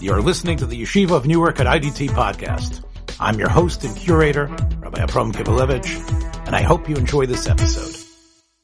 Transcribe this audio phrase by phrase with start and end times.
[0.00, 2.84] You're listening to the Yeshiva of Newark at IDT podcast.
[3.18, 4.46] I'm your host and curator,
[4.78, 7.96] Rabbi Abram Kibalevich, and I hope you enjoy this episode.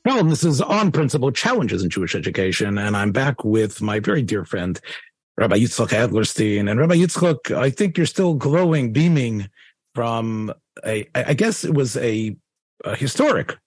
[0.05, 4.23] Well, this is On Principle Challenges in Jewish Education, and I'm back with my very
[4.23, 4.79] dear friend,
[5.37, 6.71] Rabbi Yitzchok Adlerstein.
[6.71, 9.49] And Rabbi Yitzchok, I think you're still glowing, beaming
[9.93, 10.53] from
[10.87, 12.37] a, I guess it was a,
[12.85, 13.59] a historic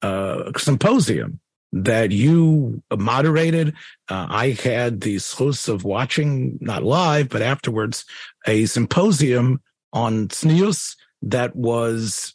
[0.00, 1.40] uh, symposium
[1.72, 3.74] that you moderated.
[4.08, 8.04] Uh, I had the source of watching, not live, but afterwards,
[8.46, 9.60] a symposium
[9.92, 12.34] on tznius that was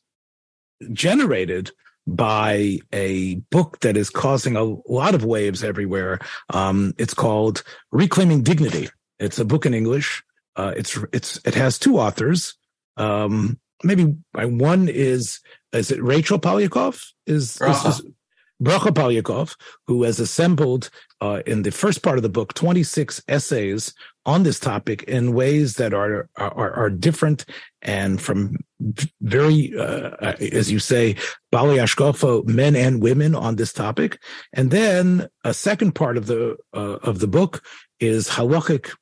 [0.93, 1.71] generated
[2.07, 6.19] by a book that is causing a lot of waves everywhere.
[6.49, 8.89] Um, it's called Reclaiming Dignity.
[9.19, 10.23] It's a book in English.
[10.55, 12.55] Uh, it's it's it has two authors.
[12.95, 15.39] Um, maybe one is
[15.73, 17.11] is it Rachel Poliakoff?
[17.25, 18.01] Is, is, is
[18.63, 19.55] Bracha Poliakoff,
[19.87, 20.89] who has assembled
[21.21, 23.93] uh, in the first part of the book 26 essays
[24.25, 27.45] on this topic in ways that are are, are different
[27.81, 28.57] and from
[29.21, 31.15] very, uh, as you say,
[31.51, 31.79] Bali
[32.45, 34.19] men and women on this topic.
[34.53, 37.63] And then a second part of the uh, of the book
[37.99, 38.95] is halachic.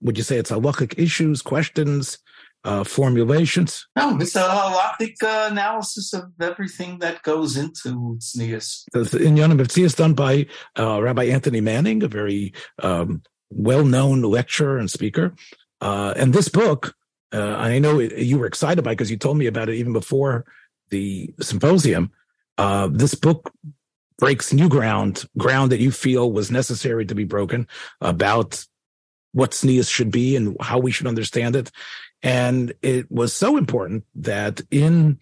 [0.00, 2.18] Would you say it's halachic issues, questions,
[2.64, 3.86] uh, formulations?
[3.96, 8.84] No, it's a halachic uh, analysis of everything that goes into tznius.
[8.94, 10.46] In Yonim Tznius done by
[10.78, 15.34] uh, Rabbi Anthony Manning, a very um, well-known lecturer and speaker.
[15.80, 16.94] Uh, and this book,
[17.32, 20.44] uh, I know you were excited by because you told me about it even before
[20.90, 22.10] the symposium.
[22.56, 23.52] Uh, this book
[24.18, 27.66] breaks new ground, ground that you feel was necessary to be broken
[28.00, 28.64] about
[29.32, 31.70] what tznius should be and how we should understand it.
[32.24, 35.20] And it was so important that in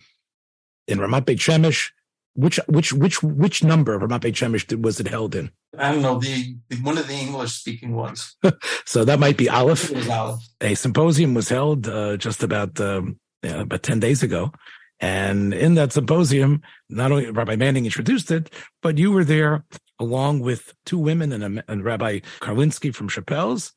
[0.86, 1.90] in Ramat Beit Shemesh,
[2.34, 5.50] which which which which number of Ramat Beit Shemesh was it held in?
[5.76, 8.36] I don't know the one of the English speaking ones.
[8.84, 9.90] so that might be Aleph.
[9.90, 10.48] It was Aleph.
[10.60, 14.52] A symposium was held uh, just about um, yeah, about ten days ago,
[15.00, 18.48] and in that symposium, not only Rabbi Manning introduced it,
[18.80, 19.64] but you were there
[19.98, 23.72] along with two women and, a, and Rabbi Karlinsky from Shapell's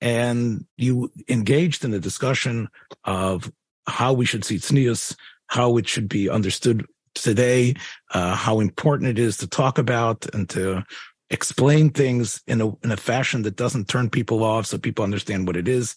[0.00, 2.68] and you engaged in a discussion
[3.04, 3.50] of
[3.86, 5.16] how we should see tznius,
[5.46, 7.74] how it should be understood today,
[8.12, 10.84] uh, how important it is to talk about and to
[11.30, 15.46] explain things in a in a fashion that doesn't turn people off, so people understand
[15.46, 15.96] what it is.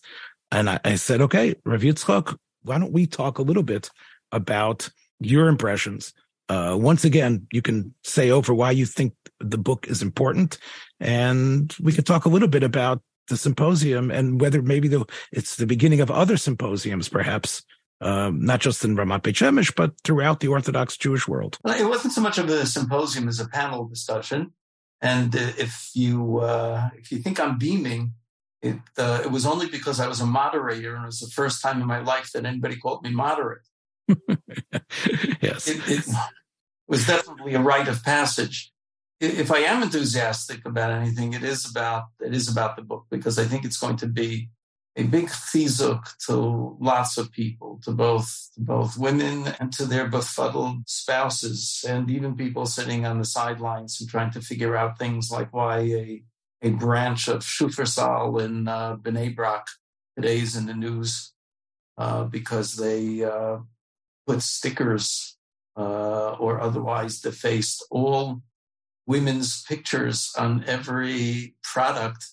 [0.52, 3.90] And I, I said, okay, Rav Yitzchak, why don't we talk a little bit
[4.32, 4.90] about
[5.20, 6.14] your impressions?
[6.50, 10.58] Uh, once again, you can say over why you think the book is important,
[11.00, 15.56] and we could talk a little bit about the symposium and whether maybe the, it's
[15.56, 17.64] the beginning of other symposiums, perhaps.
[18.04, 21.60] Um, not just in Ramat Beit Shemesh, but throughout the Orthodox Jewish world.
[21.64, 24.54] Well, it wasn't so much of a symposium as a panel discussion.
[25.02, 28.14] And if you uh, if you think I'm beaming,
[28.62, 31.62] it uh, it was only because I was a moderator, and it was the first
[31.62, 33.68] time in my life that anybody called me moderate.
[35.42, 36.06] yes, it, it,
[36.88, 38.71] was definitely a rite of passage
[39.22, 43.38] if I am enthusiastic about anything, it is about it is about the book because
[43.38, 44.50] I think it's going to be
[44.98, 50.08] a big chizuk to lots of people, to both to both women and to their
[50.08, 55.30] befuddled spouses, and even people sitting on the sidelines and trying to figure out things
[55.32, 56.24] like why a
[56.64, 59.68] a branch of Shufersal in uh, Bnei Brak
[60.16, 61.34] today's in the news
[61.98, 63.58] uh, because they uh,
[64.28, 65.38] put stickers
[65.78, 68.42] uh, or otherwise defaced all
[69.08, 72.26] women's pictures on every product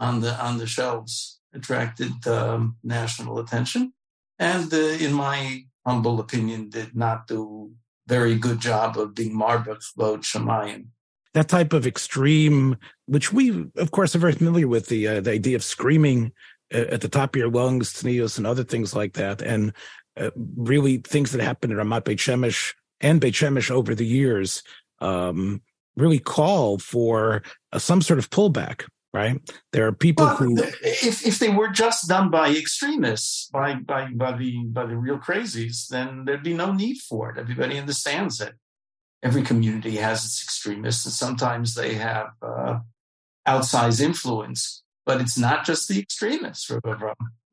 [0.00, 3.92] on the on the shelves attracted um, national attention,
[4.38, 7.70] and uh, in my humble opinion, did not do
[8.06, 10.86] very good job of being marbach vod shemayim.
[11.34, 15.32] That type of extreme, which we of course are very familiar with, the uh, the
[15.32, 16.32] idea of screaming
[16.70, 19.72] at the top of your lungs, tznius, and other things like that, and
[20.16, 24.62] uh, really things that happened in Ramat Beit Shemesh and Beit Shemesh over the years.
[25.00, 25.62] Um,
[25.96, 27.42] really call for
[27.72, 28.84] uh, some sort of pullback
[29.16, 29.40] right?
[29.72, 34.10] There are people well, who if, if they were just done by extremists by by
[34.12, 37.38] by the by the real crazies then there'd be no need for it.
[37.38, 38.54] Everybody understands it.
[39.22, 42.80] Every community has its extremists and sometimes they have uh,
[43.48, 46.70] outsized influence but it's not just the extremists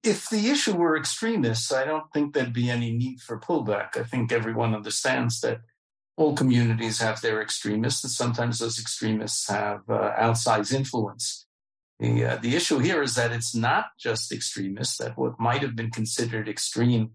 [0.03, 3.95] if the issue were extremists i don't think there'd be any need for pullback.
[3.95, 5.62] I think everyone understands that
[6.15, 11.48] all communities have their extremists, and sometimes those extremists have uh, outsized influence.
[12.00, 15.75] The, uh, the issue here is that it's not just extremists, that what might have
[15.75, 17.12] been considered extreme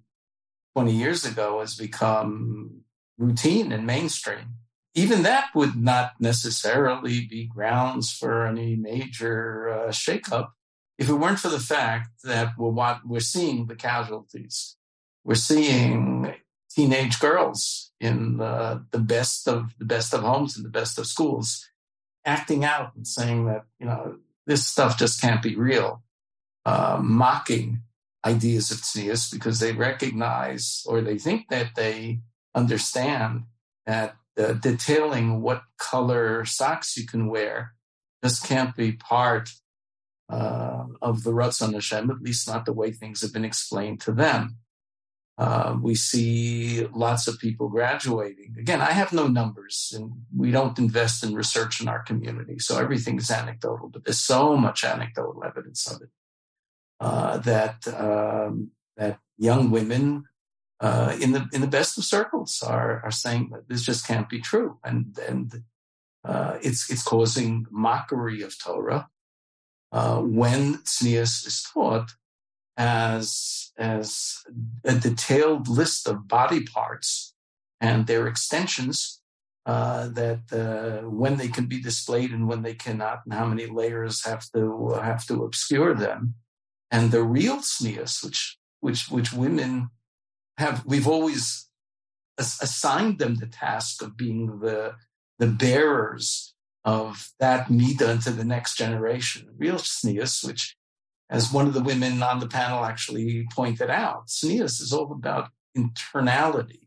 [0.74, 2.82] 20 years ago has become
[3.18, 4.54] routine and mainstream.
[4.94, 10.50] Even that would not necessarily be grounds for any major uh, shakeup.
[10.98, 14.76] if it weren't for the fact that we're we're seeing the casualties,
[15.24, 16.34] we're seeing
[16.78, 21.08] teenage girls in the, the best of the best of homes and the best of
[21.08, 21.68] schools
[22.24, 24.16] acting out and saying that you know
[24.46, 26.04] this stuff just can't be real,
[26.64, 27.82] uh, mocking
[28.24, 32.20] ideas of tznius because they recognize or they think that they
[32.54, 33.42] understand
[33.86, 37.74] that uh, detailing what color socks you can wear
[38.22, 39.50] just can't be part
[40.28, 44.12] uh, of the Ratzon Hashem, at least not the way things have been explained to
[44.12, 44.58] them.
[45.38, 48.56] Uh, we see lots of people graduating.
[48.58, 52.58] Again, I have no numbers and we don't invest in research in our community.
[52.58, 56.08] So everything is anecdotal, but there's so much anecdotal evidence of it.
[56.98, 60.24] Uh, that, um, that young women,
[60.80, 64.28] uh, in the, in the best of circles are, are saying that this just can't
[64.28, 64.78] be true.
[64.82, 65.62] And, and,
[66.24, 69.08] uh, it's, it's causing mockery of Torah.
[69.92, 72.10] Uh, when tznius is taught,
[72.78, 74.38] as, as
[74.84, 77.34] a detailed list of body parts
[77.80, 79.20] and their extensions
[79.66, 83.66] uh, that uh, when they can be displayed and when they cannot, and how many
[83.66, 86.34] layers have to have to obscure them,
[86.90, 89.90] and the real tznius, which which which women
[90.56, 91.68] have, we've always
[92.38, 94.94] assigned them the task of being the
[95.38, 99.48] the bearers of that midah into the next generation.
[99.58, 100.76] Real tznius, which
[101.30, 105.50] as one of the women on the panel actually pointed out, tznius is all about
[105.76, 106.80] internality.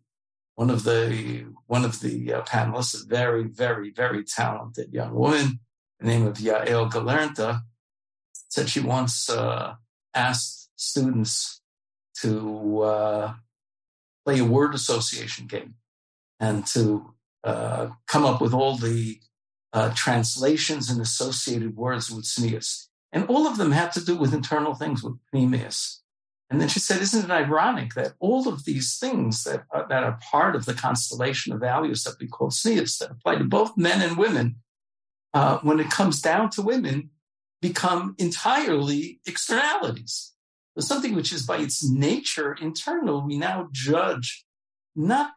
[0.55, 5.59] One of the one of the uh, panelists, a very, very, very talented young woman,
[5.99, 7.61] the name of Yael Galernta,
[8.49, 9.75] said she once uh,
[10.13, 11.61] asked students
[12.21, 13.33] to uh,
[14.25, 15.75] play a word association game
[16.39, 19.19] and to uh, come up with all the
[19.73, 22.87] uh, translations and associated words with tznius.
[23.11, 25.99] And all of them had to do with internal things, with pnimius.
[26.49, 30.03] And then she said, Isn't it ironic that all of these things that are, that
[30.03, 33.77] are part of the constellation of values that we call tznius, that apply to both
[33.77, 34.57] men and women,
[35.33, 37.09] uh, when it comes down to women,
[37.61, 40.33] become entirely externalities.
[40.77, 44.45] So something which is by its nature internal, we now judge
[44.95, 45.31] not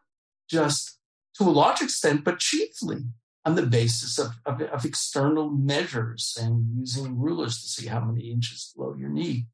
[0.49, 0.97] just
[1.37, 3.03] to a large extent, but chiefly
[3.45, 8.31] on the basis of, of, of, external measures and using rulers to see how many
[8.31, 9.45] inches below your knee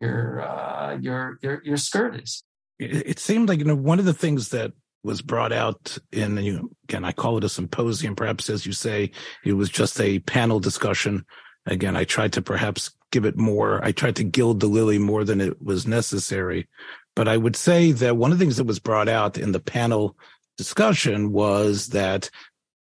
[0.00, 2.42] your uh, your your your skirt is.
[2.78, 4.72] It, seemed like you know one of the things that
[5.02, 8.72] was brought out in you know, again I call it a symposium, perhaps as you
[8.72, 9.10] say,
[9.44, 11.24] it was just a panel discussion.
[11.64, 13.84] Again, I tried to perhaps give it more.
[13.84, 16.68] I tried to gild the lily more than it was necessary.
[17.16, 19.60] But I would say that one of the things that was brought out in the
[19.60, 20.16] panel
[20.58, 22.30] discussion was that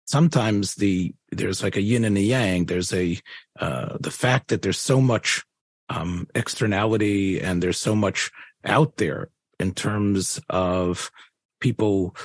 [0.06, 2.66] sometimes the there's like a yin and a yang.
[2.66, 3.18] There's a
[3.58, 5.44] uh, the fact that there's so much
[5.88, 8.30] um, externality and there's so much
[8.64, 9.28] out there
[9.58, 11.10] in terms of
[11.60, 12.16] people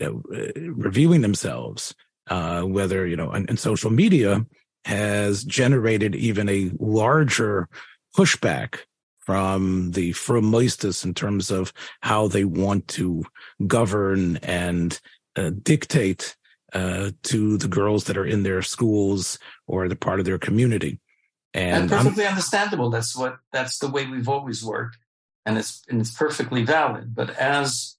[0.00, 1.94] uh, reviewing themselves,
[2.28, 4.46] uh, whether you know, and, and social media
[4.84, 7.68] has generated even a larger
[8.16, 8.80] pushback
[9.20, 13.24] from the Frommoistus in terms of how they want to
[13.66, 14.98] govern and
[15.36, 16.34] uh, dictate
[16.72, 21.00] uh, to the girls that are in their schools or the part of their community.
[21.54, 22.90] And, and perfectly I'm, understandable.
[22.90, 24.98] That's what that's the way we've always worked,
[25.46, 27.14] and it's and it's perfectly valid.
[27.14, 27.96] But as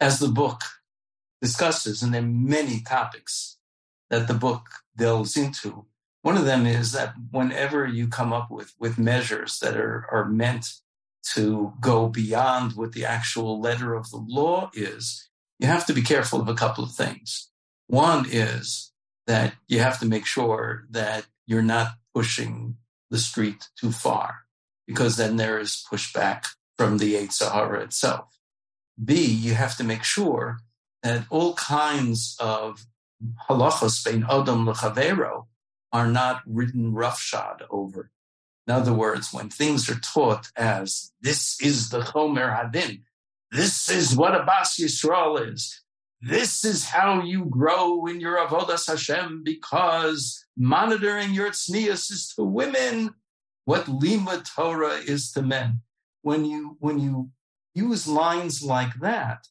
[0.00, 0.60] as the book
[1.40, 3.56] discusses, and there are many topics
[4.10, 5.86] that the book delves into.
[6.22, 10.26] One of them is that whenever you come up with with measures that are are
[10.26, 10.66] meant
[11.32, 16.02] to go beyond what the actual letter of the law is, you have to be
[16.02, 17.50] careful of a couple of things.
[17.90, 18.92] One is
[19.26, 22.76] that you have to make sure that you're not pushing
[23.10, 24.46] the street too far,
[24.86, 26.44] because then there is pushback
[26.78, 28.38] from the Yetzer Hara itself.
[29.02, 30.60] B, you have to make sure
[31.02, 32.86] that all kinds of
[33.48, 35.46] halachos bein odom lechavero
[35.92, 38.12] are not written roughshod over.
[38.68, 43.02] In other words, when things are taught as this is the Chomer Hadin,
[43.50, 45.82] this is what a Bas Yisrael is,
[46.20, 52.44] this is how you grow in your avodas Hashem because monitoring your tznius is to
[52.44, 53.14] women
[53.64, 55.80] what lima Torah is to men.
[56.22, 57.30] When you when you
[57.74, 59.46] use lines like that,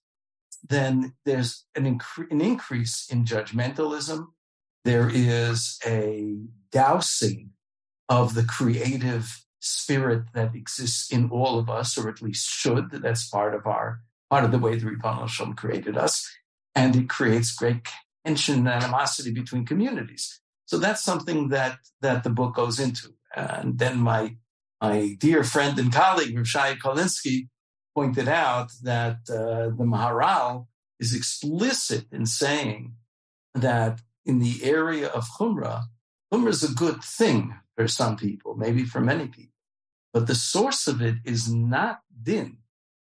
[0.68, 4.28] then there's an, incre- an increase in judgmentalism.
[4.86, 6.38] There is a
[6.72, 7.52] dousing
[8.08, 12.92] of the creative spirit that exists in all of us, or at least should.
[12.92, 16.30] That's part of our part of the way the Ribbon Shalom created us
[16.76, 17.88] and it creates great
[18.26, 20.42] tension and animosity between communities.
[20.66, 23.14] So that's something that that the book goes into.
[23.36, 24.36] And then my
[24.82, 27.50] my dear friend and colleague, Rav Karlinsky,
[27.96, 30.68] pointed out that uh, the Maharal
[31.00, 32.94] is explicit in saying
[33.54, 35.84] that in the area of Chumrah,
[36.32, 39.54] Chumrah is a good thing for some people, maybe for many people.
[40.14, 42.58] But the source of it is not din.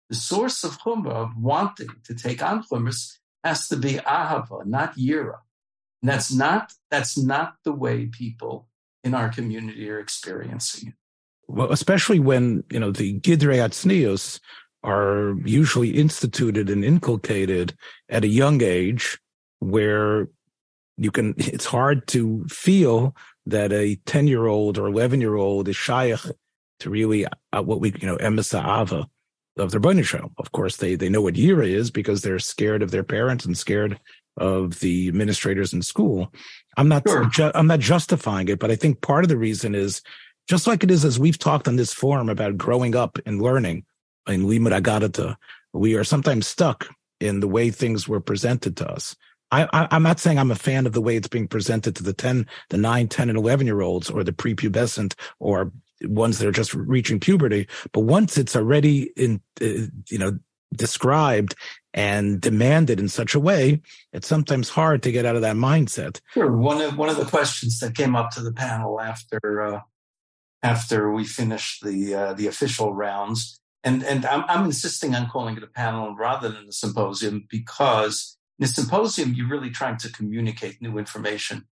[0.09, 4.97] The source of Chumrah, of wanting to take on Chumrah, has to be ahava, not
[4.97, 5.39] yira.
[6.03, 8.69] And that's not, that's not the way people
[9.05, 10.95] in our community are experiencing it.
[11.49, 14.41] Well, especially when, you know, the Gidrei Atznius
[14.83, 17.75] are usually instituted and inculcated
[18.09, 19.19] at a young age
[19.61, 20.29] where
[20.97, 23.15] you can, it's hard to feel
[23.47, 26.21] that a 10 year old or 11 year old is shaykh
[26.81, 29.09] to really uh, what we, you know, emisa ava
[29.57, 30.31] of their bunny show.
[30.39, 33.57] Of course, they, they know what yira is because they're scared of their parents and
[33.57, 33.99] scared
[34.37, 36.33] of the administrators in school.
[36.77, 37.25] I'm not, sure.
[37.27, 40.03] ju- I'm not justifying it, but I think part of the reason is
[40.49, 43.85] just like it is as we've talked on this forum about growing up and learning
[44.27, 45.37] in Limud
[45.73, 46.89] we are sometimes stuck
[47.21, 49.17] in the way things were presented to us.
[49.51, 52.03] I, I, am not saying I'm a fan of the way it's being presented to
[52.03, 55.73] the 10, the 9, 10, and 11 year olds or the prepubescent or
[56.03, 57.69] ones that are just reaching puberty.
[57.93, 60.39] But once it's already in, uh, you know,
[60.75, 61.55] described
[61.95, 63.81] and demanded in such a way,
[64.13, 66.21] it's sometimes hard to get out of that mindset.
[66.35, 66.55] Sure.
[66.55, 69.81] One of one of the questions that came up to the panel after uh,
[70.63, 75.57] after we finished the uh, the official rounds, and and I'm, I'm insisting on calling
[75.57, 80.13] it a panel rather than a symposium because in a symposium you're really trying to
[80.13, 81.67] communicate new information.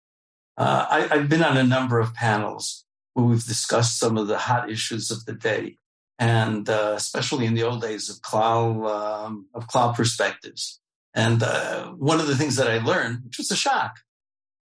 [0.56, 2.84] Uh, I, I've been on a number of panels
[3.14, 5.78] where we've discussed some of the hot issues of the day,
[6.18, 10.80] and uh, especially in the old days of Klal um, of Klal Perspectives.
[11.14, 14.00] And uh, one of the things that I learned, which was a shock,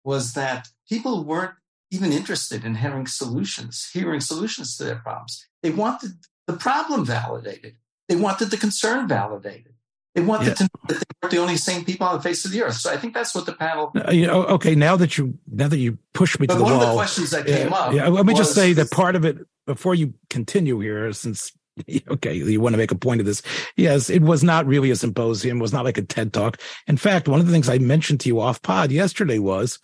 [0.04, 1.54] was that people weren't
[1.92, 5.48] even interested in hearing solutions, hearing solutions to their problems.
[5.62, 6.12] They wanted
[6.48, 7.76] the problem validated.
[8.08, 9.74] They wanted the concern validated.
[10.16, 10.54] They wanted yeah.
[10.56, 12.76] to know that they weren't the only sane people on the face of the earth.
[12.76, 13.92] So I think that's what the panel.
[13.96, 16.64] Uh, you know, okay, now that you now that you push me but to the
[16.64, 17.94] one wall, of the questions that came up.
[17.94, 19.38] Yeah, let me was, just say that part of it
[19.68, 21.52] before you continue here, since
[22.10, 23.42] okay, you want to make a point of this.
[23.76, 25.60] Yes, it was not really a symposium.
[25.60, 26.60] It was not like a TED talk.
[26.88, 29.80] In fact, one of the things I mentioned to you off pod yesterday was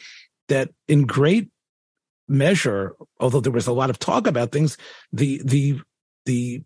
[0.48, 1.50] that in great
[2.28, 4.78] measure, although there was a lot of talk about things,
[5.12, 5.80] the the
[6.26, 6.64] the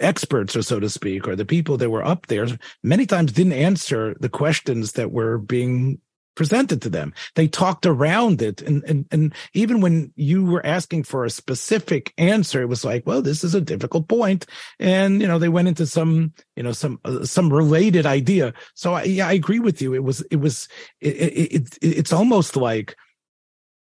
[0.00, 2.46] experts or so to speak or the people that were up there
[2.82, 5.98] many times didn't answer the questions that were being
[6.34, 7.14] presented to them.
[7.34, 12.12] They talked around it and and and even when you were asking for a specific
[12.18, 14.46] answer it was like well this is a difficult point
[14.78, 18.52] and you know they went into some you know some uh, some related idea.
[18.74, 19.94] So I, yeah i agree with you.
[19.94, 20.68] It was it was
[21.00, 22.96] it, it, it it's almost like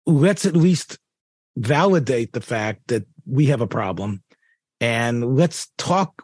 [0.07, 0.99] let's at least
[1.57, 4.23] validate the fact that we have a problem
[4.81, 6.23] and let's talk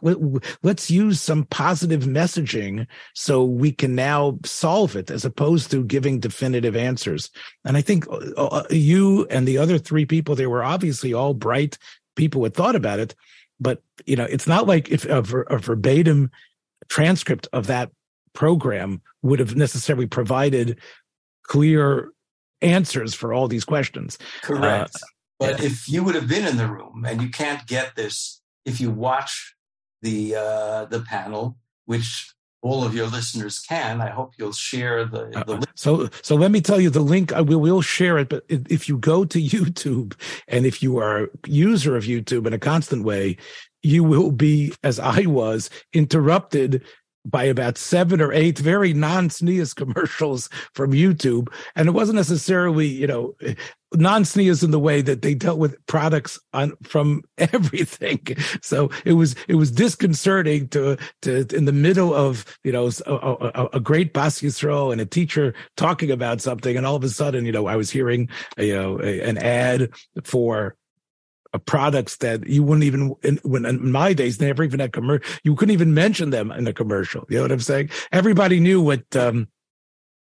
[0.63, 6.19] let's use some positive messaging so we can now solve it as opposed to giving
[6.19, 7.29] definitive answers.
[7.65, 11.33] And i think uh, uh, you and the other three people they were obviously all
[11.33, 11.77] bright
[12.15, 13.15] people who had thought about it.
[13.59, 16.31] But you know it's not like if a, a verbatim
[16.87, 17.91] transcript of that
[18.33, 20.79] program would have necessarily provided
[21.43, 22.11] clear
[22.61, 24.17] answers for all these questions.
[24.41, 24.95] Correct.
[24.95, 24.99] Uh,
[25.39, 25.65] but yeah.
[25.65, 28.91] if you would have been in the room and you can't get this, if you
[28.91, 29.55] watch
[30.01, 32.31] the uh, the panel, which
[32.61, 35.65] all of your listeners can, I hope you'll share the, the uh, link.
[35.75, 37.31] So, so let me tell you the link.
[37.31, 38.29] I will will share it.
[38.29, 40.15] But if you go to YouTube
[40.47, 43.37] and if you are a user of YouTube in a constant way,
[43.83, 46.83] you will be, as I was, interrupted
[47.25, 51.47] by about seven or eight very non-tznius commercials from YouTube.
[51.75, 53.35] And it wasn't necessarily, you know,
[53.93, 58.21] non-tznius in the way that they dealt with products on from everything.
[58.61, 63.13] So it was, it was disconcerting to, to, in the middle of, you know, a,
[63.13, 66.77] a, a great Bas Yisrael and a teacher talking about something.
[66.77, 69.89] And all of a sudden, you know, I was hearing, you know, a, an ad
[70.23, 70.75] for
[71.59, 75.55] products that you wouldn't even in, when in my days never even had commercial you
[75.55, 77.25] couldn't even mention them in a commercial.
[77.29, 77.89] You know what i'm saying?
[78.11, 79.47] Everybody knew what um,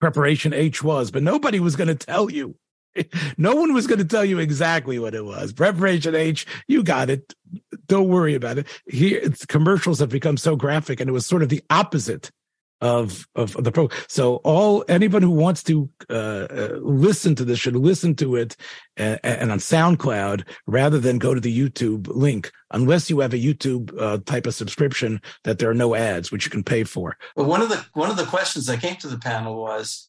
[0.00, 2.56] preparation h was but nobody was going to tell you.
[3.36, 5.52] No one was going to tell you exactly what it was.
[5.52, 7.34] Preparation h you got it.
[7.86, 8.66] Don't worry about it.
[8.86, 12.30] Here commercials have become so graphic and it was sort of the opposite
[12.80, 13.88] of of the pro.
[14.08, 18.56] So all anyone who wants to uh, uh, listen to this should listen to it
[18.96, 23.38] and, and, on SoundCloud rather than go to the YouTube link, unless you have a
[23.38, 27.16] YouTube uh, type of subscription that there are no ads, which you can pay for.
[27.34, 30.08] Well, one of the one of the questions that came to the panel was,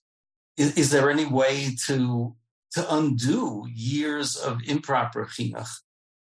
[0.58, 2.36] is, is there any way to
[2.72, 5.70] to undo years of improper chinuch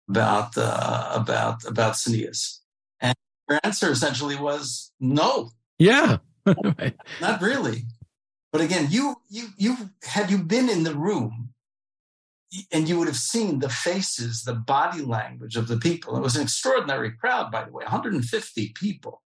[0.08, 2.60] about uh, about about tznius?
[3.00, 3.16] And
[3.48, 5.50] her answer essentially was no.
[5.78, 6.18] Yeah,
[7.20, 7.84] not really.
[8.52, 11.50] But again, you you you had you been in the room,
[12.72, 16.16] and you would have seen the faces, the body language of the people.
[16.16, 19.22] It was an extraordinary crowd, by the way, 150 people.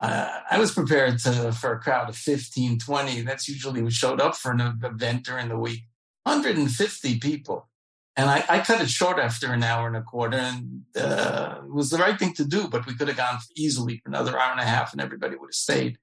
[0.00, 3.22] Uh, I was prepared to, for a crowd of 15, 20.
[3.22, 5.84] That's usually what showed up for an event during the week.
[6.24, 7.68] 150 people.
[8.16, 11.72] And I, I, cut it short after an hour and a quarter, and uh, it
[11.72, 12.68] was the right thing to do.
[12.68, 15.48] But we could have gone easily for another hour and a half, and everybody would
[15.48, 15.96] have stayed.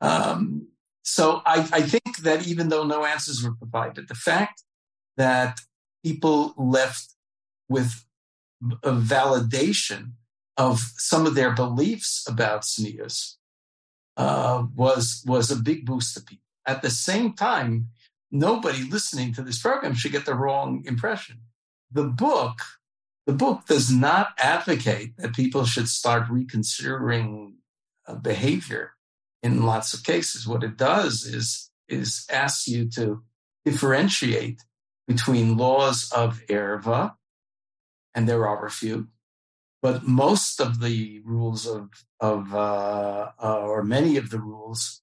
[0.00, 0.68] Um,
[1.02, 4.62] so I, I, think that even though no answers were provided, the fact
[5.16, 5.60] that
[6.04, 7.14] people left
[7.68, 8.04] with
[8.82, 10.12] a validation
[10.56, 13.36] of some of their beliefs about tznius
[14.16, 16.44] uh, was was a big boost to people.
[16.66, 17.88] At the same time,
[18.30, 21.40] nobody listening to this program should get the wrong impression.
[21.90, 22.58] The book,
[23.26, 27.54] the book does not advocate that people should start reconsidering
[28.06, 28.92] uh, behavior
[29.42, 30.46] in lots of cases.
[30.46, 33.22] What it does is is asks you to
[33.64, 34.62] differentiate
[35.08, 37.14] between laws of erva,
[38.14, 39.08] and there are a few,
[39.82, 41.88] but most of the rules of
[42.20, 45.02] of uh, uh, or many of the rules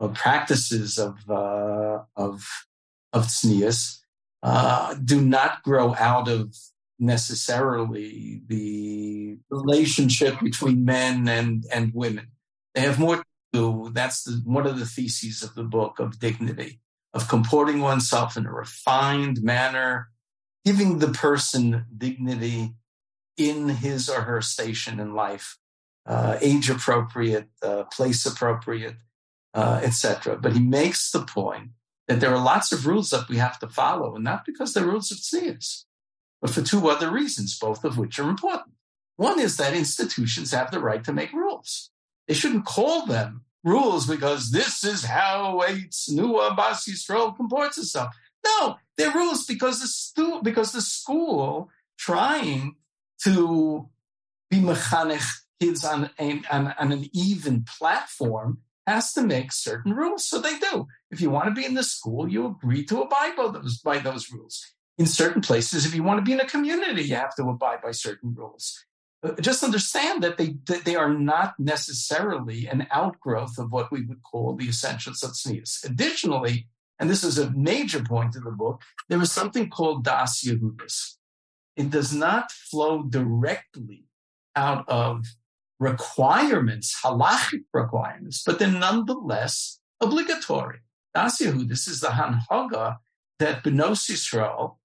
[0.00, 2.66] of practices of uh, of
[3.12, 4.00] of tznius
[4.42, 6.54] uh, do not grow out of
[6.98, 12.28] necessarily the relationship between men and and women.
[12.74, 13.24] They have more to
[13.92, 16.80] That's the, one of the theses of the book of dignity,
[17.14, 20.08] of comporting oneself in a refined manner,
[20.64, 22.74] giving the person dignity
[23.36, 25.58] in his or her station in life,
[26.06, 28.96] uh, age appropriate, uh, place appropriate,
[29.54, 30.36] uh, etc.
[30.36, 31.70] But he makes the point
[32.08, 34.86] that there are lots of rules that we have to follow, and not because they're
[34.86, 35.84] rules of tznius,
[36.40, 38.74] but for two other reasons, both of which are important.
[39.16, 41.90] One is that institutions have the right to make rules.
[42.28, 48.14] They shouldn't call them rules because this is how a tznuah bas Yisrael comports itself.
[48.46, 52.76] No, they're rules because the stu- because the school trying
[53.24, 53.88] to
[54.50, 55.28] be mechanech
[55.60, 60.28] kids on, on, on an even platform has to make certain rules.
[60.28, 60.86] So they do.
[61.10, 63.98] If you want to be in the school, you agree to abide by those, by
[63.98, 64.64] those rules.
[64.98, 67.82] In certain places, if you want to be in a community, you have to abide
[67.82, 68.84] by certain rules.
[69.40, 74.22] Just understand that they, that they are not necessarily an outgrowth of what we would
[74.22, 75.84] call the essentials of tznius.
[75.84, 80.44] Additionally, and this is a major point in the book, there is something called das
[80.44, 81.16] Yehudis.
[81.76, 84.04] It does not flow directly
[84.54, 85.26] out of
[85.78, 90.78] requirements, halachic requirements, but they're nonetheless obligatory.
[91.14, 92.96] Das this is the hanhaga
[93.38, 94.76] that Benos Yisrael,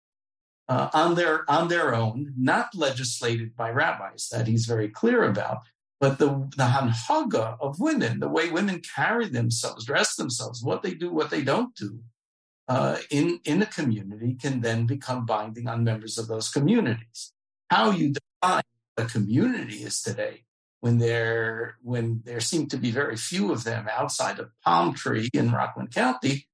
[0.72, 5.60] uh, on their on their own, not legislated by rabbis, that he's very clear about,
[6.00, 10.94] but the the hanhaga of women, the way women carry themselves, dress themselves, what they
[10.94, 12.00] do, what they don't do,
[12.70, 17.34] uh, in in a community, can then become binding on members of those communities.
[17.70, 18.64] How you define
[18.96, 20.46] a community is today
[20.80, 25.28] when there when there seem to be very few of them outside of Palm Tree
[25.34, 26.48] in Rockland County.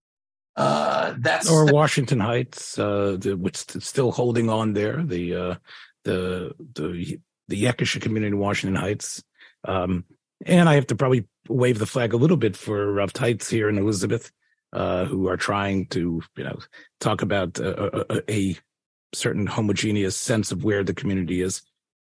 [0.58, 5.04] Uh, that's or Washington Heights, uh, the, which is still holding on there.
[5.04, 5.56] The uh,
[6.04, 9.24] the the the Yekisha community in Washington Heights,
[9.66, 10.04] um,
[10.46, 13.70] and I have to probably wave the flag a little bit for Rav Teitz here
[13.70, 14.32] in Elizabeth,
[14.74, 16.58] uh, who are trying to you know
[17.00, 18.58] talk about a, a, a
[19.14, 21.62] certain homogeneous sense of where the community is.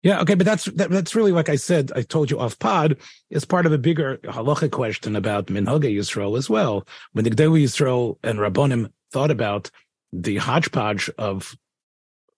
[0.03, 1.91] Yeah, okay, but that's that, that's really like I said.
[1.95, 2.97] I told you off pod
[3.29, 6.87] is part of a bigger halacha question about minhagei Yisrael as well.
[7.13, 9.71] When the Gdei Yisrael and Rabbonim thought about
[10.13, 11.57] the hodgepodge of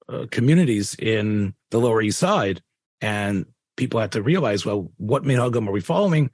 [0.07, 2.61] uh, communities in the Lower East Side,
[3.01, 3.45] and
[3.75, 6.31] people had to realize, well, what minhagim are we following?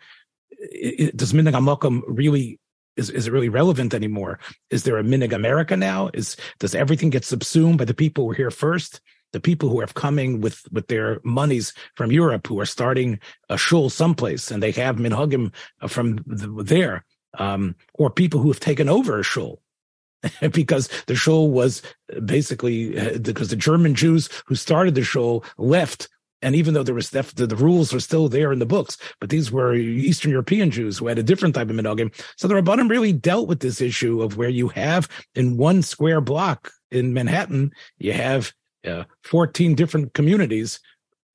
[0.51, 2.59] It, it, does minhag amakom really
[2.95, 4.39] is, is it really relevant anymore?
[4.69, 6.09] Is there a minhag America now?
[6.13, 9.01] Is does everything get subsumed by the people who were here first?
[9.35, 13.19] The people who are coming with with their monies from Europe who are starting
[13.49, 15.53] a shul someplace and they have minhagim
[15.89, 17.03] from the, there,
[17.37, 19.61] um, or people who have taken over a shul.
[20.53, 21.81] because the shul was
[22.23, 26.07] basically uh, because the German Jews who started the shul left
[26.41, 29.29] and even though there was the, the, rules were still there in the books, but
[29.29, 32.13] these were Eastern European Jews who had a different type of minhagim.
[32.37, 36.21] So the Rabbanim really dealt with this issue of where you have in one square
[36.21, 38.53] block in Manhattan, you have
[38.85, 40.79] uh, 14 different communities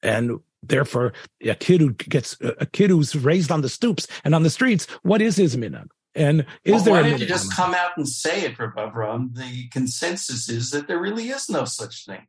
[0.02, 4.42] and therefore a kid who gets a kid who's raised on the stoops and on
[4.42, 5.88] the streets what is his minhag?
[6.14, 9.34] And is well, there why did you just come out and say it Avram?
[9.34, 12.26] the consensus is that there really is no such thing.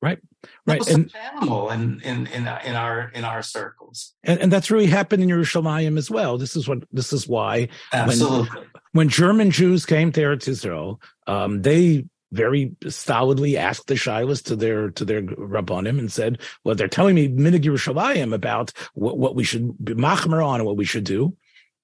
[0.00, 0.18] Right,
[0.66, 4.70] right, no and animal in in in in our in our circles, and, and that's
[4.70, 6.36] really happened in Yerushalayim as well.
[6.36, 8.50] This is what this is why absolutely.
[8.50, 12.04] when, when German Jews came to Eretz Israel, um, they
[12.34, 17.14] very stolidly asked the shilas to their to their rabbanim and said, "Well, they're telling
[17.14, 21.04] me minig Yerushalayim about what, what we should be machmer on and what we should
[21.04, 21.36] do."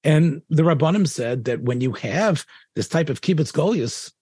[0.03, 4.13] And the rabbanim said that when you have this type of kibbutz galuyos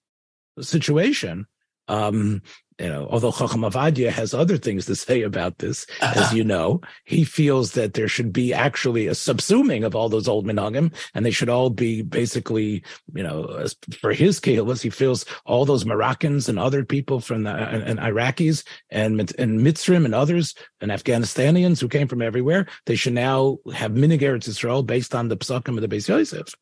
[0.61, 1.47] situation,
[1.87, 2.43] um,
[2.79, 6.81] you know, although Chacham Ovadia has other things to say about this, as you know,
[7.05, 11.27] he feels that there should be actually a subsuming of all those old minhagim, and
[11.27, 13.67] they should all be basically, you know,
[14.01, 17.99] for his kehilas, he feels all those Moroccans and other people from the and, and
[17.99, 23.59] Iraqis and and Mitzrim and others and Afghanistanians who came from everywhere, they should now
[23.75, 26.55] have minig Eretz Yisrael based on the psakim of the Beis Yosef.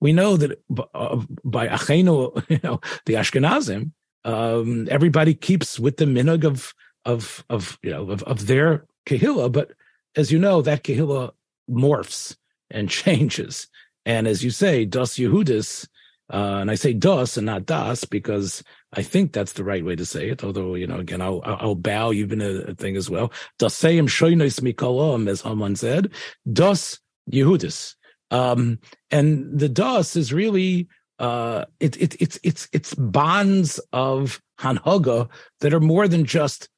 [0.00, 0.62] We know that
[0.94, 3.92] uh, by Achenu, you know, the Ashkenazim,
[4.24, 9.50] um, everybody keeps with the minhag of of of you know of, of their kahila,
[9.50, 9.72] but
[10.16, 11.32] as you know, that kahila
[11.70, 12.36] morphs
[12.70, 13.68] and changes.
[14.04, 15.86] And as you say, Das Yehudis,
[16.32, 19.96] uh, and I say Das and not Das because I think that's the right way
[19.96, 20.42] to say it.
[20.42, 23.32] Although, you know, again, I'll, I'll bow even a, a thing as well.
[23.58, 26.10] Daseim shoynois mikalam, as Haman said.
[26.50, 26.98] Das
[27.30, 27.94] Yehudis.
[28.30, 28.78] Um,
[29.10, 35.28] and the Das is really uh, it, it, it's it's it's bonds of hanhaga
[35.60, 36.68] that are more than just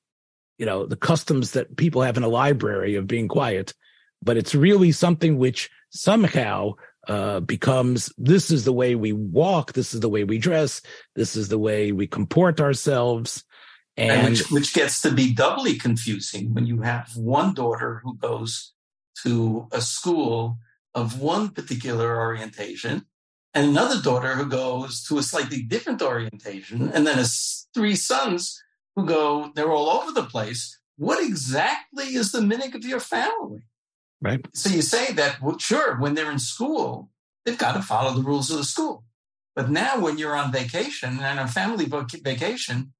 [0.58, 3.74] you know the customs that people have in a library of being quiet,
[4.22, 6.72] but it's really something which somehow
[7.08, 10.80] uh, becomes this is the way we walk, this is the way we dress,
[11.16, 13.44] this is the way we comport ourselves.
[13.96, 18.16] And, and which, which gets to be doubly confusing when you have one daughter who
[18.16, 18.72] goes
[19.24, 20.58] to a school
[20.94, 23.06] of one particular orientation
[23.54, 28.62] and another daughter who goes to a slightly different orientation, and then his three sons
[28.94, 30.78] who go, they're all over the place.
[30.96, 33.62] What exactly is the minhag of your family?
[34.20, 34.46] Right.
[34.52, 37.10] So you say that, well, sure, when they're in school,
[37.44, 39.04] they've got to follow the rules of the school.
[39.56, 42.92] But now when you're on vacation and a family vacation,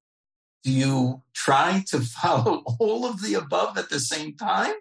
[0.65, 4.75] do you try to follow all of the above at the same time?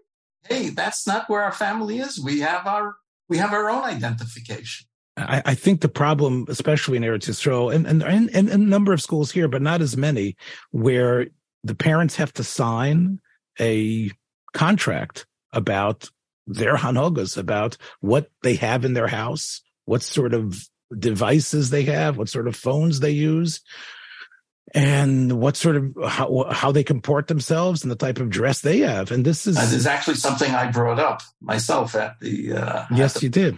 [0.47, 2.19] Hey, that's not where our family is.
[2.19, 2.95] We have our
[3.27, 4.87] we have our own identification.
[5.19, 8.93] I, I, think the problem, especially in Eretz Yisrael, and, and, and, and a number
[8.93, 10.35] of schools here, but not as many,
[10.71, 11.27] where
[11.63, 13.19] the parents have to sign
[13.59, 14.11] a
[14.53, 16.09] contract about
[16.47, 20.57] their hanogas, about what they have in their house, what sort of
[20.97, 23.61] devices they have, what sort of phones they use,
[24.73, 28.79] and what sort of how, how they comport themselves and the type of dress they
[28.79, 29.11] have.
[29.11, 32.53] And this is, uh, this is actually something I brought up myself at the.
[32.53, 33.57] Uh, yes, at the, you did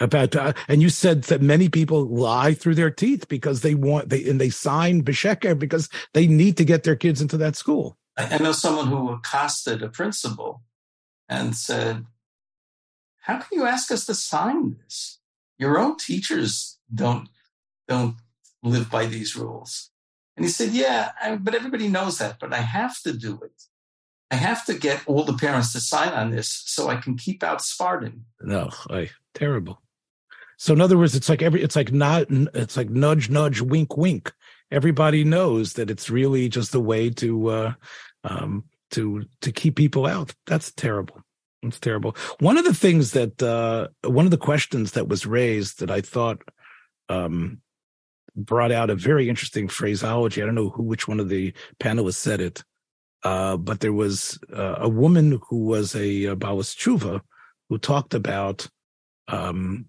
[0.00, 4.08] about uh, and you said that many people lie through their teeth because they want
[4.08, 7.96] they and they sign besheker because they need to get their kids into that school.
[8.16, 10.62] I know someone who accosted a principal
[11.28, 12.06] and said,
[13.22, 15.18] "How can you ask us to sign this?
[15.58, 17.28] Your own teachers don't
[17.88, 18.16] don't
[18.62, 19.90] live by these rules."
[20.36, 23.64] And he said, "Yeah, I, but everybody knows that, but I have to do it."
[24.30, 27.44] I have to get all the parents to sign on this so I can keep
[27.44, 28.24] out Spartan.
[28.40, 29.80] No, I terrible.
[30.64, 33.98] So in other words, it's like every it's like not it's like nudge nudge wink
[33.98, 34.32] wink.
[34.70, 37.72] Everybody knows that it's really just a way to uh
[38.24, 40.34] um to to keep people out.
[40.46, 41.20] That's terrible.
[41.62, 42.16] It's terrible.
[42.40, 46.00] One of the things that uh one of the questions that was raised that I
[46.00, 46.40] thought
[47.10, 47.60] um
[48.34, 50.40] brought out a very interesting phraseology.
[50.40, 52.64] I don't know who which one of the panelists said it.
[53.22, 57.20] Uh, but there was uh, a woman who was a, a Balas Tshuva
[57.68, 58.66] who talked about
[59.28, 59.86] um,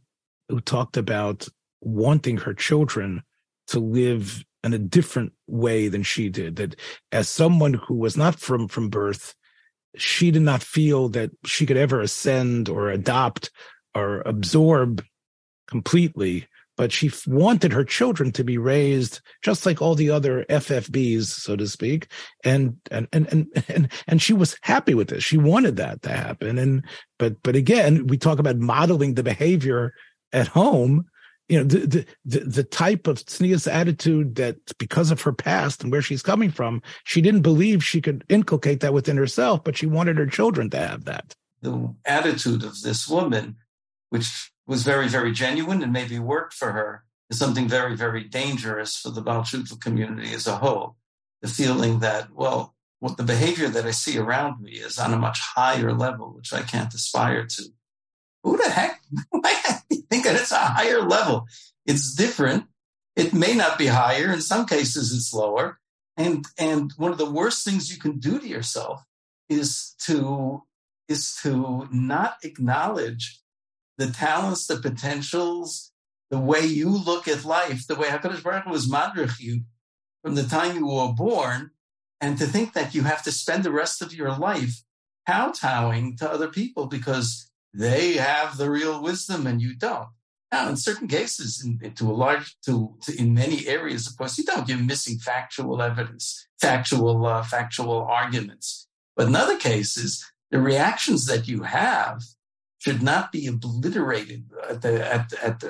[0.49, 1.47] who talked about
[1.81, 3.23] wanting her children
[3.67, 6.55] to live in a different way than she did.
[6.57, 6.75] That
[7.11, 9.35] as someone who was not from from birth,
[9.95, 13.51] she did not feel that she could ever ascend or adopt
[13.93, 15.03] or absorb
[15.67, 21.25] completely but she wanted her children to be raised just like all the other FFBs,
[21.25, 22.07] so to speak.
[22.43, 25.23] And, and, and, and, and, and she was happy with this.
[25.23, 26.57] She wanted that to happen.
[26.57, 26.83] And,
[27.17, 29.93] but, but again, we talk about modeling the behavior
[30.35, 31.05] at home.
[31.47, 35.91] You know, the, the, the type of tznius attitude that because of her past and
[35.91, 39.85] where she's coming from, she didn't believe she could inculcate that within herself, but she
[39.85, 41.35] wanted her children to have that.
[41.61, 43.57] The attitude of this woman,
[44.09, 48.97] which was very, very genuine and maybe worked for her is something very, very dangerous
[48.97, 49.45] for the Baal
[49.79, 50.95] community as a whole.
[51.43, 55.17] The feeling that, well, what the behavior that I see around me is on a
[55.17, 57.63] much higher level, which I can't aspire to.
[58.43, 59.01] Who the heck?
[60.33, 61.47] It's a higher level?
[61.85, 62.65] It's different.
[63.15, 64.31] It may not be higher.
[64.31, 65.79] In some cases, it's lower.
[66.17, 69.03] And and one of the worst things you can do to yourself
[69.49, 70.63] is to
[71.07, 73.41] is to not acknowledge
[73.97, 75.91] the talents, the potentials,
[76.31, 79.61] the way you look at life, the way Hakadosh Baruch Hu was madrich you
[80.23, 81.71] from the time you were born,
[82.19, 84.83] and to think that you have to spend the rest of your life
[85.27, 90.07] kowtowing to other people because they have the real wisdom and you don't.
[90.51, 94.37] Now, in certain cases, in, to a large, to, to, in many areas, of course,
[94.37, 94.69] you don't.
[94.69, 98.87] You're missing factual evidence, factual, uh, factual arguments.
[99.17, 102.21] But in other cases, the reactions that you have
[102.79, 105.63] should not be obliterated at the at at,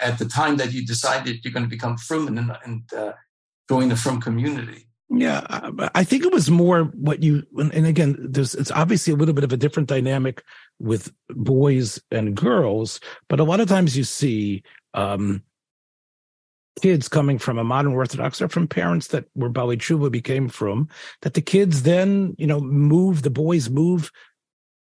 [0.00, 3.12] at the time that you decided you're going to become frum and, and uh,
[3.68, 4.86] join the frum community.
[5.12, 5.44] Yeah,
[5.92, 9.42] I think it was more what you, and again, there's, it's obviously a little bit
[9.42, 10.44] of a different dynamic
[10.80, 14.62] with boys and girls, but a lot of times you see,
[14.94, 15.42] um,
[16.80, 20.88] kids coming from a modern Orthodox or from parents that were Bali Tshuva became from,
[21.22, 24.10] that the kids then, you know, move, the boys move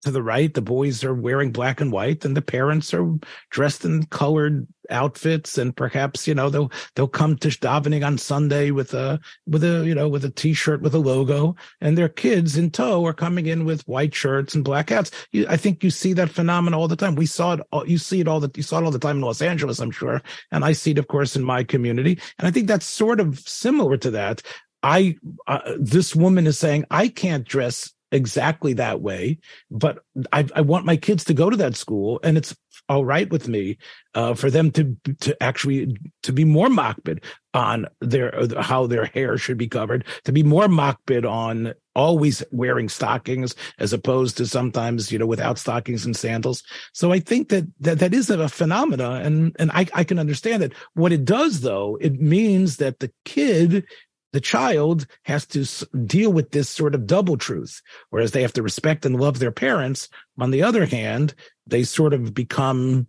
[0.05, 3.15] to the right, the boys are wearing black and white, and the parents are
[3.51, 8.71] dressed in colored outfits, and perhaps you know they'll they'll come to davening on Sunday
[8.71, 12.57] with a with a you know with a t-shirt with a logo, and their kids
[12.57, 15.11] in tow are coming in with white shirts and black hats.
[15.33, 17.15] You, I think you see that phenomenon all the time.
[17.15, 19.17] We saw it, all, you see it all that you saw it all the time
[19.17, 22.47] in Los Angeles, I'm sure, and I see it, of course, in my community, and
[22.47, 24.43] I think that's sort of similar to that.
[24.83, 29.39] I uh, this woman is saying I can't dress exactly that way,
[29.71, 29.99] but
[30.33, 32.57] I, I, want my kids to go to that school, and it's
[32.89, 33.77] all right with me
[34.15, 39.37] uh, for them to to actually to be more makpid on their how their hair
[39.37, 45.11] should be covered, to be more makpid on always wearing stockings as opposed to sometimes
[45.11, 46.63] you know without stockings and sandals.
[46.93, 50.63] So I think that that that is a phenomena, and and I I can understand
[50.63, 50.73] it.
[50.95, 53.85] What it does though, it means that the kid
[54.35, 55.65] the child has to
[56.07, 59.53] deal with this sort of double truth, whereas they have to respect and love their
[59.53, 60.09] parents.
[60.41, 61.35] On the other hand,
[61.69, 63.07] they sort of become,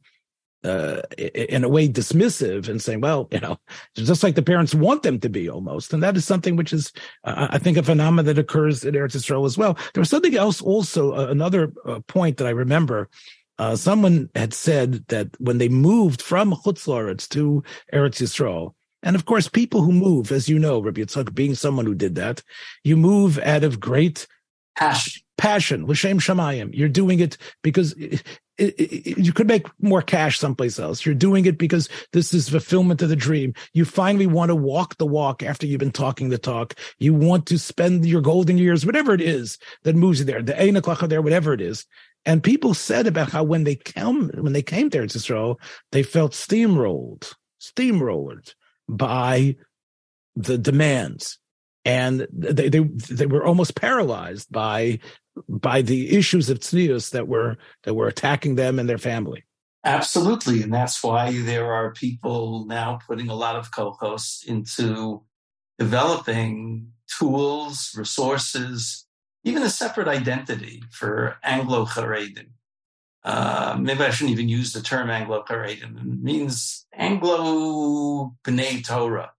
[0.64, 3.58] uh, in a way, dismissive and saying, well, you know,
[3.96, 5.94] just like the parents want them to be almost.
[5.94, 9.16] And that is something which is, uh, I think, a phenomenon that occurs in Eretz
[9.16, 9.74] Yisrael as well.
[9.96, 13.10] There was something else also, uh, another uh, point that I remember.
[13.58, 18.76] Uh, someone had said that when they moved from Chutz La'aretz to Eretz Yisrael,
[19.06, 22.16] and of course, people who move, as you know, Rabbi Yitzchak, being someone who did
[22.16, 22.42] that,
[22.84, 24.28] you move out of great
[24.76, 25.22] passion.
[25.38, 26.74] Passion, l'shem shamayim.
[26.74, 28.24] You're doing it because it,
[28.58, 31.06] it, it, you could make more cash someplace else.
[31.06, 33.54] You're doing it because this is fulfillment of the dream.
[33.74, 36.74] You finally want to walk the walk after you've been talking the talk.
[36.98, 40.60] You want to spend your golden years, whatever it is that moves you there, the
[40.60, 41.86] Ein there, whatever it is.
[42.26, 45.60] And people said about how when they came when they came there to Israel,
[45.92, 48.56] they felt steamrolled, steamrolled
[48.88, 49.56] by
[50.36, 51.40] the demands
[51.86, 55.00] and they, they they were almost paralyzed by
[55.48, 59.46] by the issues of tznius that were that were attacking them and their family.
[59.84, 65.22] Absolutely, and that's why there are people now putting a lot of kokos into
[65.78, 69.06] developing tools, resources,
[69.44, 72.48] even a separate identity for Anglo Haredim.
[73.26, 75.98] Uh, maybe I shouldn't even use the term Anglo-Haredim.
[76.00, 79.32] It means Anglo B'nai Torah,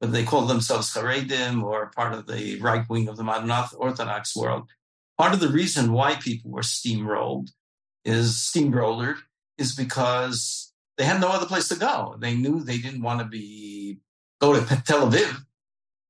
[0.00, 4.34] but they call themselves Haredim or part of the right wing of the modern Orthodox
[4.34, 4.68] world.
[5.16, 7.50] Part of the reason why people were steamrolled
[8.04, 9.18] is steamrollered
[9.56, 12.16] is because they had no other place to go.
[12.18, 13.98] They knew they didn't want to be
[14.40, 15.44] go to Tel Aviv.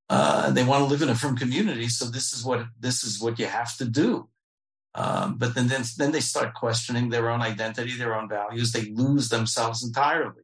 [0.09, 3.21] Uh, they want to live in a frum community, so this is what this is
[3.21, 4.27] what you have to do.
[4.95, 8.71] Um, but then, then, then they start questioning their own identity, their own values.
[8.71, 10.43] They lose themselves entirely,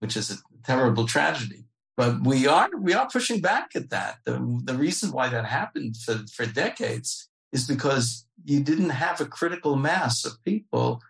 [0.00, 1.66] which is a terrible tragedy.
[1.96, 4.18] But we are we are pushing back at that.
[4.24, 9.26] The, the reason why that happened for, for decades is because you didn't have a
[9.26, 11.00] critical mass of people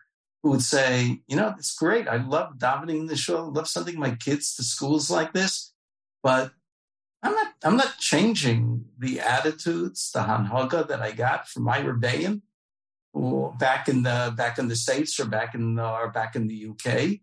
[0.43, 2.07] who would say, you know, it's great.
[2.07, 3.39] I love davening the show.
[3.39, 5.73] I love sending my kids to schools like this,
[6.23, 6.53] but
[7.23, 12.43] I'm not I'm not changing the attitudes, the hanhaga that I got from my rebellion
[13.15, 16.67] back in the back in the states or back in the, or back in the
[16.71, 17.21] UK.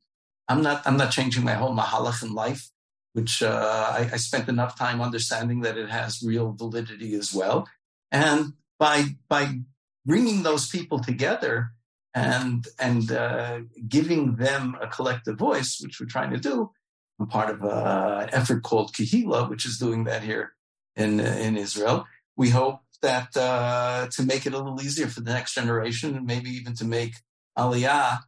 [0.47, 2.69] I'm not I'm not changing my whole mahalach in life,
[3.13, 7.67] which uh, I, I, spent enough time understanding that it has real validity as well.
[8.11, 9.59] And by by
[10.05, 11.71] bringing those people together
[12.13, 16.71] and and uh, giving them a collective voice, which we're trying to do,
[17.19, 20.53] I'm part of an effort called Kehila, which is doing that here
[20.95, 22.07] in in Israel.
[22.35, 26.25] We hope that uh, to make it a little easier for the next generation and
[26.25, 27.13] maybe even to make
[27.57, 28.19] Aliyah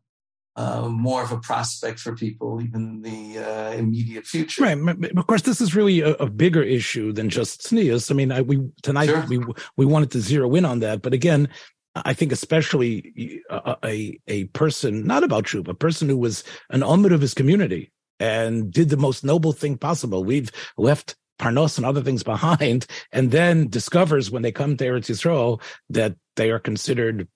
[0.56, 4.64] uh, more of a prospect for people, even in the uh, immediate future.
[4.64, 4.78] Right.
[5.18, 8.12] Of course, this is really a, a bigger issue than just tznius.
[8.12, 9.26] I mean, I, we tonight sure.
[9.28, 9.44] we
[9.78, 11.50] we wanted to zero in on that, but again,
[11.96, 16.82] I think especially a, a, a person, not about you, a person who was an
[16.82, 20.24] omid of his community and did the most noble thing possible.
[20.24, 25.10] We've left Parnos and other things behind, and then discovers when they come to Eretz
[25.10, 27.28] Yisrael that they are considered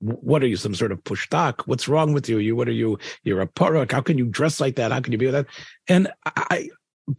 [0.00, 1.62] what are you, some sort of pushtak?
[1.66, 2.38] What's wrong with you?
[2.38, 2.98] You, what are you?
[3.22, 3.92] You're a paruk.
[3.92, 4.92] How can you dress like that?
[4.92, 5.46] How can you be that?
[5.88, 6.68] And I,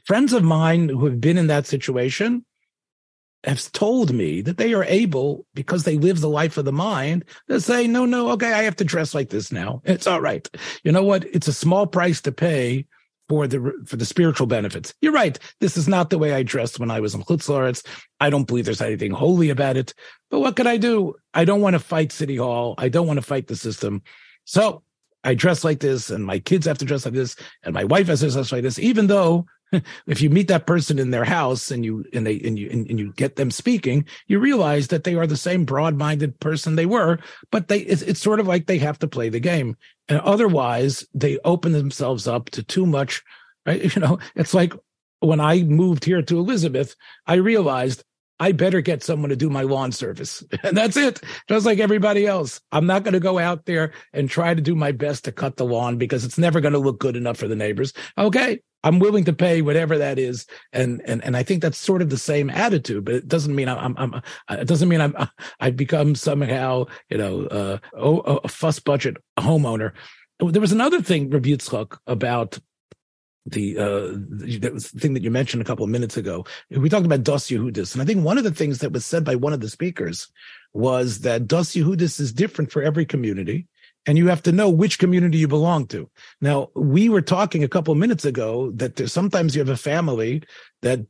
[0.05, 2.45] friends of mine who have been in that situation
[3.43, 7.25] have told me that they are able, because they live the life of the mind,
[7.47, 9.81] to say, no, no, okay, I have to dress like this now.
[9.85, 10.47] It's all right.
[10.83, 11.25] You know what?
[11.25, 12.85] It's a small price to pay
[13.27, 14.93] for the for the spiritual benefits.
[15.01, 15.37] You're right.
[15.59, 17.85] This is not the way I dressed when I was in Chutz
[18.19, 19.93] I don't believe there's anything holy about it.
[20.29, 21.15] But what could I do?
[21.33, 22.75] I don't want to fight City Hall.
[22.77, 24.03] I don't want to fight the system.
[24.45, 24.83] So
[25.23, 28.07] I dress like this, and my kids have to dress like this, and my wife
[28.07, 29.47] has to dress like this, even though
[30.07, 32.89] if you meet that person in their house and you and they and you and,
[32.89, 36.85] and, you get them speaking, you realize that they are the same broad-minded person they
[36.85, 37.19] were,
[37.51, 39.75] but they it's, it's sort of like they have to play the game,
[40.07, 43.23] and otherwise they open themselves up to too much.
[43.65, 43.95] Right?
[43.95, 44.73] You know, it's like
[45.19, 48.03] when I moved here to Elizabeth, I realized
[48.39, 50.43] I better get someone to do my lawn service.
[50.63, 51.21] And that's it.
[51.47, 52.59] Just like everybody else.
[52.71, 55.57] I'm not going to go out there and try to do my best to cut
[55.57, 57.93] the lawn because it's never going to look good enough for the neighbors.
[58.17, 58.61] Okay.
[58.83, 60.45] I'm willing to pay whatever that is.
[60.73, 63.69] And, and, and I think that's sort of the same attitude, but it doesn't mean
[63.69, 64.21] I'm, I'm, I'm
[64.59, 65.15] it doesn't mean I'm,
[65.59, 67.77] I've become somehow, you know, uh,
[68.43, 69.91] a fuss budget homeowner.
[70.39, 72.59] There was another thing, Rabbi Yitzchok, about
[73.45, 76.45] the uh the thing that you mentioned a couple of minutes ago.
[76.69, 79.23] We talked about Das Yehudis, and I think one of the things that was said
[79.23, 80.27] by one of the speakers
[80.73, 83.67] was that Das Yehudis is different for every community,
[84.05, 86.09] and you have to know which community you belong to.
[86.41, 90.43] Now, we were talking a couple of minutes ago that sometimes you have a family
[90.81, 91.05] that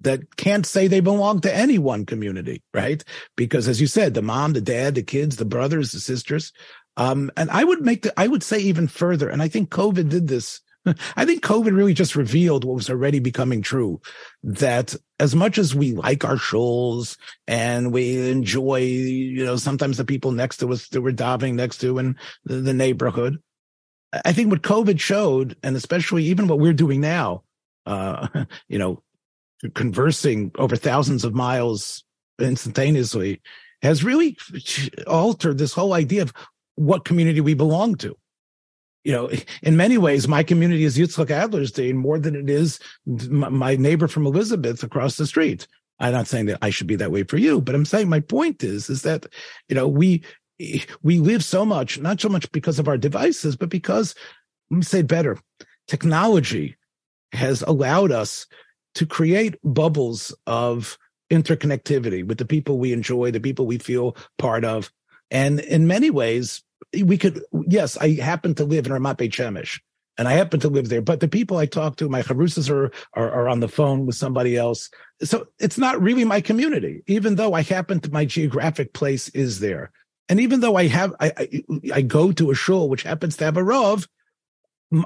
[0.00, 3.02] that can't say they belong to any one community, right?
[3.36, 6.52] Because as you said, the mom, the dad, the kids, the brothers, the sisters.
[6.96, 10.08] Um, and I would make the, I would say even further, and I think COVID
[10.08, 10.60] did this
[11.16, 14.00] I think COVID really just revealed what was already becoming true
[14.42, 17.16] that as much as we like our shuls
[17.46, 21.78] and we enjoy, you know, sometimes the people next to us that we're davening next
[21.78, 23.38] to in the, the neighborhood,
[24.24, 27.42] I think what COVID showed, and especially even what we're doing now,
[27.86, 28.28] uh,
[28.68, 29.02] you know,
[29.74, 32.04] conversing over thousands of miles
[32.38, 33.40] instantaneously
[33.82, 34.36] has really
[35.06, 36.32] altered this whole idea of
[36.74, 38.16] what community we belong to
[39.04, 39.30] you know,
[39.62, 44.26] in many ways, my community is Yitzchok Adlerstein more than it is my neighbor from
[44.26, 45.68] Elizabeth across the street.
[46.00, 48.20] I'm not saying that I should be that way for you, but I'm saying my
[48.20, 49.26] point is, is that,
[49.68, 50.24] you know, we,
[51.02, 54.14] we live so much, not so much because of our devices, but because,
[54.70, 55.38] let me say better,
[55.86, 56.76] technology
[57.32, 58.46] has allowed us
[58.94, 60.98] to create bubbles of
[61.30, 64.90] interconnectivity with the people we enjoy, the people we feel part of.
[65.30, 66.62] And in many ways,
[67.04, 69.80] we could, yes, I happen to live in Ramat Beit Shemesh
[70.16, 72.92] and I happen to live there, but the people I talk to, my chavrusas are,
[73.14, 74.88] are, are on the phone with somebody else.
[75.22, 79.60] So it's not really my community, even though I happen to, my geographic place is
[79.60, 79.90] there.
[80.28, 81.62] And even though I have, I, I,
[81.94, 84.08] I go to a shul, which happens to have a Rav,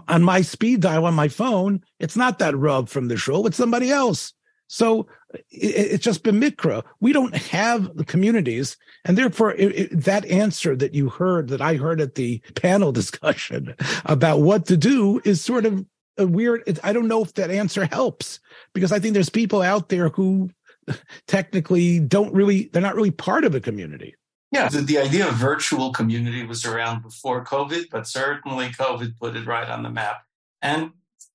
[0.07, 3.57] on my speed dial on my phone, it's not that Rav from the shul, it's
[3.57, 4.35] somebody else.
[4.69, 5.09] So
[5.51, 6.85] it, it's just bimikra.
[7.01, 11.61] We don't have the communities, and therefore it, it, that answer that you heard, that
[11.61, 15.85] I heard at the panel discussion about what to do, is sort of
[16.17, 16.79] a weird.
[16.85, 18.39] I don't know if that answer helps
[18.73, 20.51] because I think there's people out there who
[21.27, 24.15] technically don't really, they're not really part of a community.
[24.51, 29.37] Yeah, the, the idea of virtual community was around before COVID, but certainly COVID put
[29.37, 30.23] it right on the map.
[30.63, 30.93] And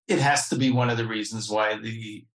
[0.07, 2.25] it has to be one of the reasons why the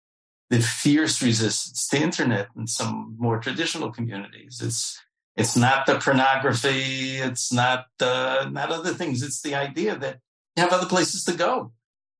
[0.51, 4.61] the fierce resistance to internet in some more traditional communities.
[4.63, 5.01] It's
[5.37, 9.23] it's not the pornography, it's not uh, not other things.
[9.23, 10.19] It's the idea that
[10.57, 11.73] you have other places to go.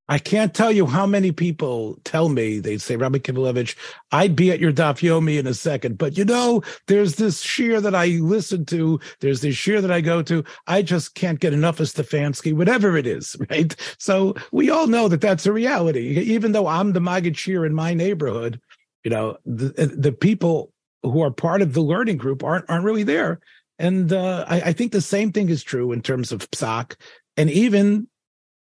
[0.09, 3.77] I can't tell you how many people tell me, they say, Rabbi Kivelevitz,
[4.11, 7.83] I'd be at your daf yomi in a second, but you know, there's this shiur
[7.83, 10.45] that I listen to, there's this shiur that I go to.
[10.67, 13.77] I just can't get enough of Stefanski, whatever it is, right?
[13.99, 16.19] So we all know that that's a reality.
[16.19, 18.61] Even though I'm the Maggid shiur in my neighborhood,
[19.05, 20.73] you know, the, the people
[21.03, 23.41] who are part of the learning group aren't, aren't really there.
[23.79, 26.97] And uh, I, I think the same thing is true in terms of psak
[27.37, 28.09] and even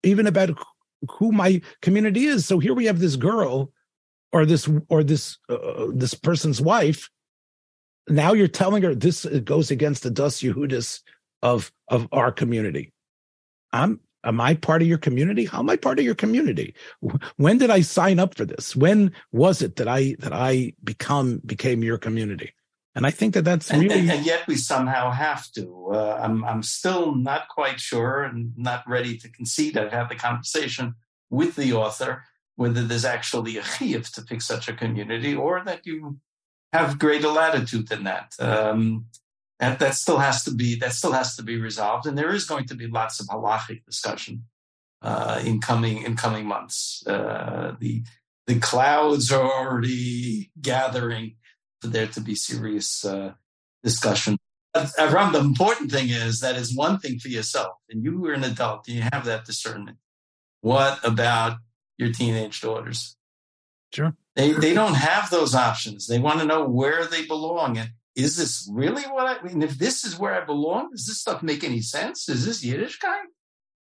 [0.02, 0.50] even about
[1.10, 2.46] who my community is.
[2.46, 3.72] So here we have this girl
[4.32, 7.08] or this or this uh, this person's wife.
[8.08, 11.00] Now you're telling her this goes against the Das Yehudis
[11.42, 12.92] of of our community.
[13.72, 15.44] I'm Am I part of your community?
[15.44, 16.74] How am I part of your community?
[17.36, 18.74] When did I sign up for this?
[18.74, 22.52] When was it that I that I become became your community?
[22.96, 25.90] And I think that that's and, really and, and, yet we somehow have to.
[25.92, 29.76] Uh, I'm I'm still not quite sure and not ready to concede.
[29.76, 30.94] I've had the conversation
[31.30, 32.24] with the author
[32.56, 36.18] whether there's actually a chiyuv to pick such a community or that you
[36.72, 38.34] have greater latitude than that.
[38.38, 39.06] Um,
[39.58, 42.44] that, that still has to be that still has to be resolved, and there is
[42.44, 44.44] going to be lots of halachic discussion
[45.00, 47.06] uh, in coming in coming months.
[47.06, 48.02] Uh, the
[48.46, 51.36] the clouds are already gathering
[51.80, 53.32] for there to be serious uh,
[53.82, 54.38] discussion.
[54.98, 58.44] Aram, the important thing is that is one thing for yourself, and you are an
[58.44, 59.96] adult, and you have that discernment.
[60.60, 61.58] What about
[61.96, 63.16] your teenage daughters?
[63.94, 64.14] Sure.
[64.34, 66.06] They they don't have those options.
[66.06, 69.62] They want to know where they belong and is this really what I mean?
[69.62, 72.28] If this is where I belong, does this stuff make any sense?
[72.30, 73.26] Is this Yiddishkeit?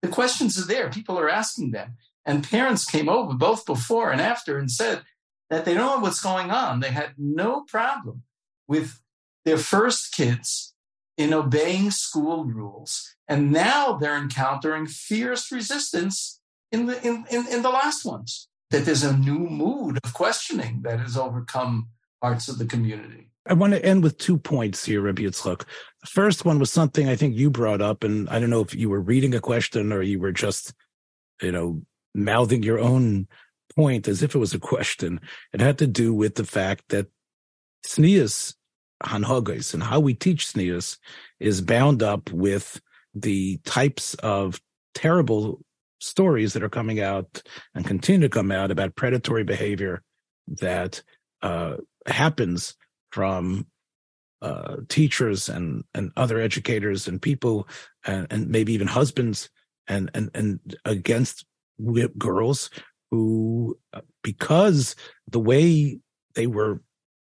[0.02, 0.90] The questions are there.
[0.90, 1.94] People are asking them.
[2.26, 5.02] And parents came over both before and after and said
[5.50, 6.80] that they don't know what's going on.
[6.80, 8.22] They had no problem
[8.66, 9.00] with
[9.44, 10.74] their first kids
[11.16, 13.14] in obeying school rules.
[13.26, 16.40] And now they're encountering fierce resistance
[16.70, 18.48] in the in, in, in the last ones.
[18.70, 21.88] That there's a new mood of questioning that has overcome
[22.20, 23.30] parts of the community.
[23.46, 25.60] I want to end with two points here, Rabbi Yitzchok.
[25.60, 28.74] The first one was something I think you brought up, and I don't know if
[28.74, 30.74] you were reading a question or you were just,
[31.40, 31.80] you know,
[32.14, 33.26] mouthing your own
[33.78, 35.20] point as if it was a question.
[35.52, 37.06] It had to do with the fact that
[37.86, 38.54] tznius
[39.04, 40.98] hanhagos and how we teach tznius
[41.38, 42.80] is bound up with
[43.14, 44.60] the types of
[44.94, 45.60] terrible
[46.00, 47.40] stories that are coming out
[47.72, 50.02] and continue to come out about predatory behavior
[50.48, 51.00] that
[51.42, 51.76] uh,
[52.06, 52.74] happens
[53.12, 53.64] from
[54.42, 57.68] uh, teachers and and other educators and people
[58.04, 59.50] and, and maybe even husbands
[59.86, 61.44] and and and against
[62.18, 62.70] girls
[63.10, 64.94] who uh, because
[65.28, 65.98] the way
[66.34, 66.82] they were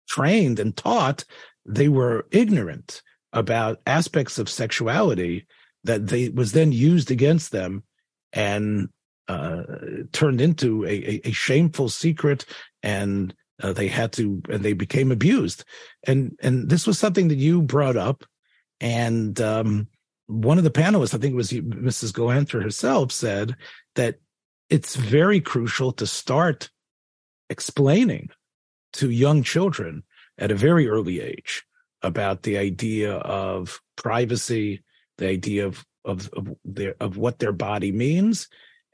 [0.09, 1.25] trained and taught
[1.67, 3.03] they were ignorant
[3.33, 5.47] about aspects of sexuality
[5.85, 7.83] that they was then used against them
[8.33, 8.89] and
[9.29, 9.63] uh,
[10.13, 12.47] turned into a, a, shameful secret
[12.83, 15.65] and uh, they had to and they became abused.
[16.07, 18.25] And and this was something that you brought up.
[18.81, 19.89] And um,
[20.29, 23.57] one of the panelists i think it was mrs gohanter herself said
[23.97, 24.17] that
[24.71, 26.71] it's very crucial to start
[27.51, 28.31] explaining
[28.95, 30.03] to young children
[30.39, 31.65] at a very early age
[32.03, 34.83] about the idea of privacy
[35.19, 38.49] the idea of of of their of what their body means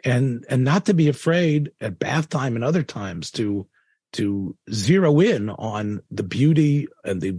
[0.04, 3.66] and and not to be afraid at bath time and other times to
[4.12, 7.32] to zero in on the beauty and the,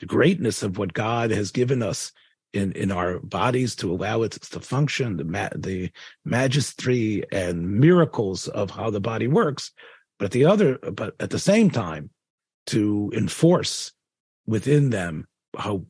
[0.00, 2.12] the greatness of what God has given us
[2.56, 5.90] in in our bodies to allow it to function the ma- the
[6.24, 9.72] majesty and miracles of how the body works
[10.18, 12.10] but at the other but at the same time
[12.66, 13.92] to enforce
[14.46, 15.26] within them
[15.56, 15.84] how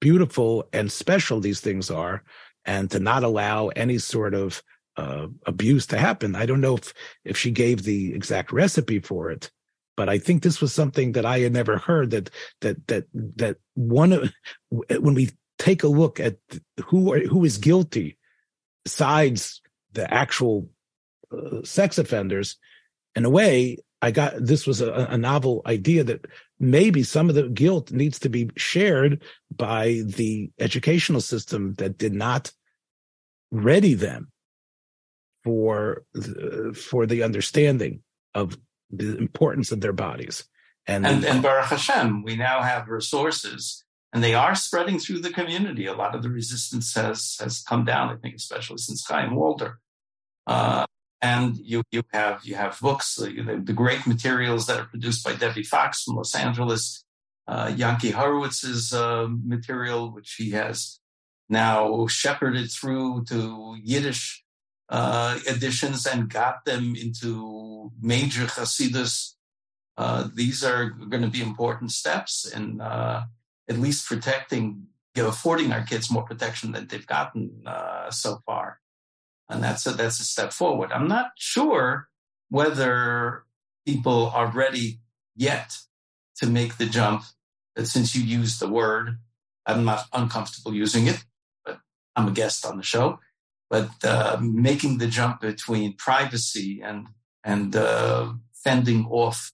[0.00, 2.22] beautiful and special these things are
[2.64, 4.62] and to not allow any sort of
[4.96, 6.34] uh, abuse to happen.
[6.34, 6.92] I don't know if
[7.24, 9.50] if she gave the exact recipe for it,
[9.96, 12.10] but I think this was something that I had never heard.
[12.10, 14.32] That that that that one of
[14.70, 16.36] when we take a look at
[16.86, 18.16] who are, who is guilty,
[18.84, 19.60] besides
[19.92, 20.68] the actual
[21.32, 22.56] uh, sex offenders,
[23.14, 26.26] in a way, I got this was a, a, novel idea that
[26.60, 29.22] maybe some of the guilt needs to be shared
[29.54, 32.52] by the educational system that did not
[33.50, 34.30] ready them
[35.42, 38.02] for the, for the understanding
[38.34, 38.56] of
[38.90, 40.44] the importance of their bodies.
[40.86, 45.30] And, and, and Baruch Hashem, we now have resources and they are spreading through the
[45.30, 45.86] community.
[45.86, 49.80] A lot of the resistance has, has come down, I think, especially since Chaim Walder.
[50.46, 50.86] Uh,
[51.20, 55.34] and you, you have, you have books, the, the, great materials that are produced by
[55.34, 57.04] Debbie Fox from Los Angeles,
[57.46, 61.00] uh, Yanki Horowitz's uh, material, which he has
[61.48, 64.44] now shepherded through to Yiddish
[64.88, 69.34] uh, editions and got them into major Hasidus.
[69.96, 73.24] Uh, these are going to be important steps in uh,
[73.68, 78.40] at least protecting, you know, affording our kids more protection than they've gotten uh, so
[78.46, 78.80] far.
[79.48, 80.92] And that's a, that's a step forward.
[80.92, 82.08] I'm not sure
[82.50, 83.44] whether
[83.86, 85.00] people are ready
[85.34, 85.76] yet
[86.36, 87.24] to make the jump.
[87.76, 89.18] That since you used the word,
[89.64, 91.24] I'm not uncomfortable using it
[91.64, 91.80] but
[92.16, 93.20] I'm a guest on the show,
[93.70, 97.08] but uh, making the jump between privacy and
[97.44, 99.52] and uh, fending off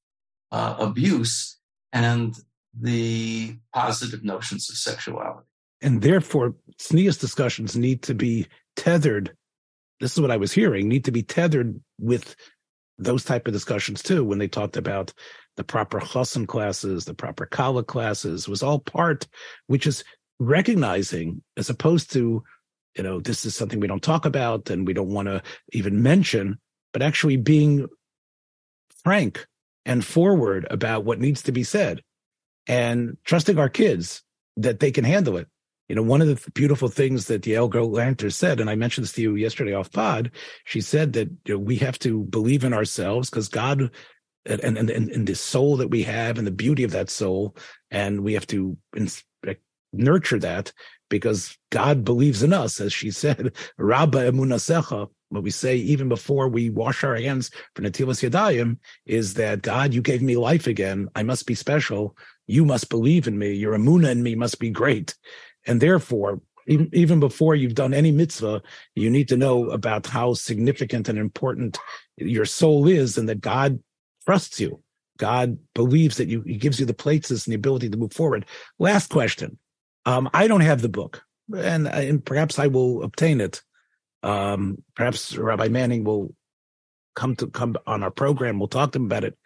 [0.51, 1.59] uh, abuse
[1.93, 2.37] and
[2.81, 5.47] the positive notions of sexuality.
[5.83, 8.47] And therefore, tznius discussions need to be
[8.77, 9.37] tethered
[10.01, 12.37] this is what I was hearing, need to be tethered with
[12.99, 14.25] those type of discussions too.
[14.25, 15.13] When they talked about
[15.57, 19.27] the proper chassan classes, the proper kala classes, was all part,
[19.67, 20.05] which is
[20.39, 22.43] recognizing as opposed to,
[22.97, 26.03] you know, this is something we don't talk about and we don't want to even
[26.03, 26.59] mention,
[26.93, 27.87] but actually being
[29.05, 29.47] frank
[29.87, 32.03] and forward about what needs to be said
[32.67, 34.23] and trusting our kids
[34.57, 35.49] that they can handle it.
[35.89, 39.13] You know, one of the beautiful things that Yael Lanter said, and I mentioned this
[39.15, 40.31] to you yesterday off pod,
[40.65, 43.91] she said that you know, we have to believe in ourselves because God
[44.47, 47.57] and, and, and, and the soul that we have and the beauty of that soul.
[47.91, 48.77] And we have to
[49.93, 50.73] nurture that
[51.09, 55.09] because God believes in us, as she said, Rabba emunasecha.
[55.31, 59.93] What we say even before we wash our hands for Natilas Yadayim is that God,
[59.93, 61.09] you gave me life again.
[61.17, 62.17] I must be special.
[62.47, 63.53] You must believe in me.
[63.53, 65.15] Your emuna in me must be great.
[65.67, 68.63] And therefore, even before you've done any mitzvah,
[68.95, 71.79] you need to know about how significant and important
[72.17, 73.83] your soul is and that God
[74.25, 74.83] trusts you.
[75.19, 78.47] God believes that you, he gives you the places and the ability to move forward.
[78.79, 79.59] Last question.
[80.07, 81.25] Um, I don't have the book
[81.55, 83.63] and, and perhaps I will obtain it.
[84.23, 86.35] Um, perhaps Rabbi Manning will
[87.15, 88.59] come to come on our program.
[88.59, 89.39] We'll talk to him about it.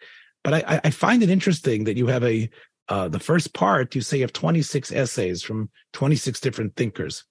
[0.43, 2.49] But I, I find it interesting that you have a
[2.89, 7.23] uh, the first part, you say you have 26 essays from 26 different thinkers.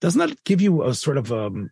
[0.00, 1.70] Doesn't that give you a sort of, um,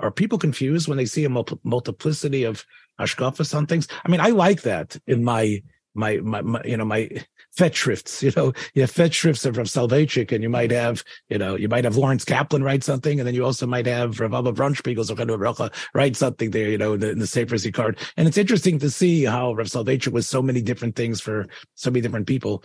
[0.00, 2.64] are people confused when they see a multiplicity of
[3.00, 3.86] hashkafas on things?
[4.04, 5.62] I mean, I like that in my,
[5.94, 7.08] my, my, my you know, my,
[7.56, 11.56] Festschrifts, you know, you have Festschrifts of Rav Soloveitchik, and you might have, you know,
[11.56, 14.52] you might have Lawrence Kaplan write something, and then you also might have Rav Abba
[14.52, 17.98] Brunspiegel write something there, you know, in the, in the Sefer card.
[18.16, 21.90] And it's interesting to see how Rav Soloveitchik was so many different things for so
[21.90, 22.62] many different people.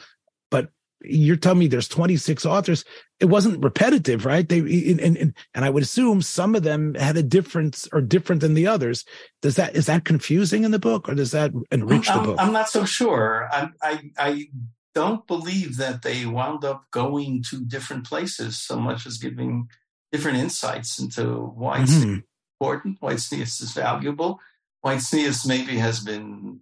[0.52, 0.70] But
[1.08, 2.86] you're telling me there's 26 authors.
[3.20, 4.48] It wasn't repetitive, right?
[4.48, 8.42] They and, and and I would assume some of them had a difference or different
[8.42, 9.06] than the others.
[9.42, 12.38] Does that is that confusing in the book, or does that enrich I'm, the book?
[12.40, 13.48] I'm not so sure.
[13.52, 14.48] I, I I
[14.94, 19.68] don't believe that they wound up going to different places so much as giving
[20.12, 22.20] different insights into why it's mm-hmm.
[22.60, 24.40] important, why tznius is valuable,
[24.82, 26.62] why tznius maybe has been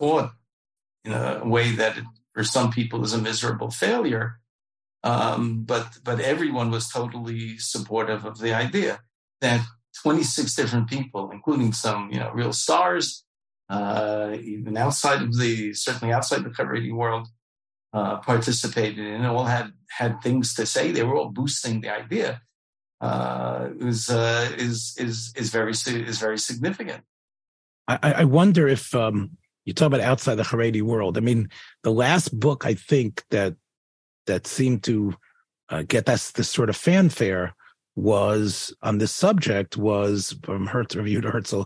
[0.00, 0.32] taught
[1.04, 2.04] in a way that it
[2.34, 4.40] for some people is a miserable failure.
[5.02, 9.00] Um, but but everyone was totally supportive of the idea
[9.40, 9.60] that
[10.02, 13.24] 26 different people, including some you know real stars,
[13.68, 17.28] uh, even outside of the certainly outside the Haredi world,
[17.92, 20.90] uh, participated and all had had things to say.
[20.90, 22.40] They were all boosting the idea.
[23.00, 27.04] Uh, is uh, is is is very is very significant.
[27.86, 31.16] I, I wonder if um, you talk about outside the Haredi world.
[31.16, 31.48] I mean,
[31.82, 33.54] the last book I think that
[34.26, 35.14] that seemed to
[35.68, 37.54] uh, get that this sort of fanfare
[37.96, 41.62] was on this subject was from Hertz reviewed Herzl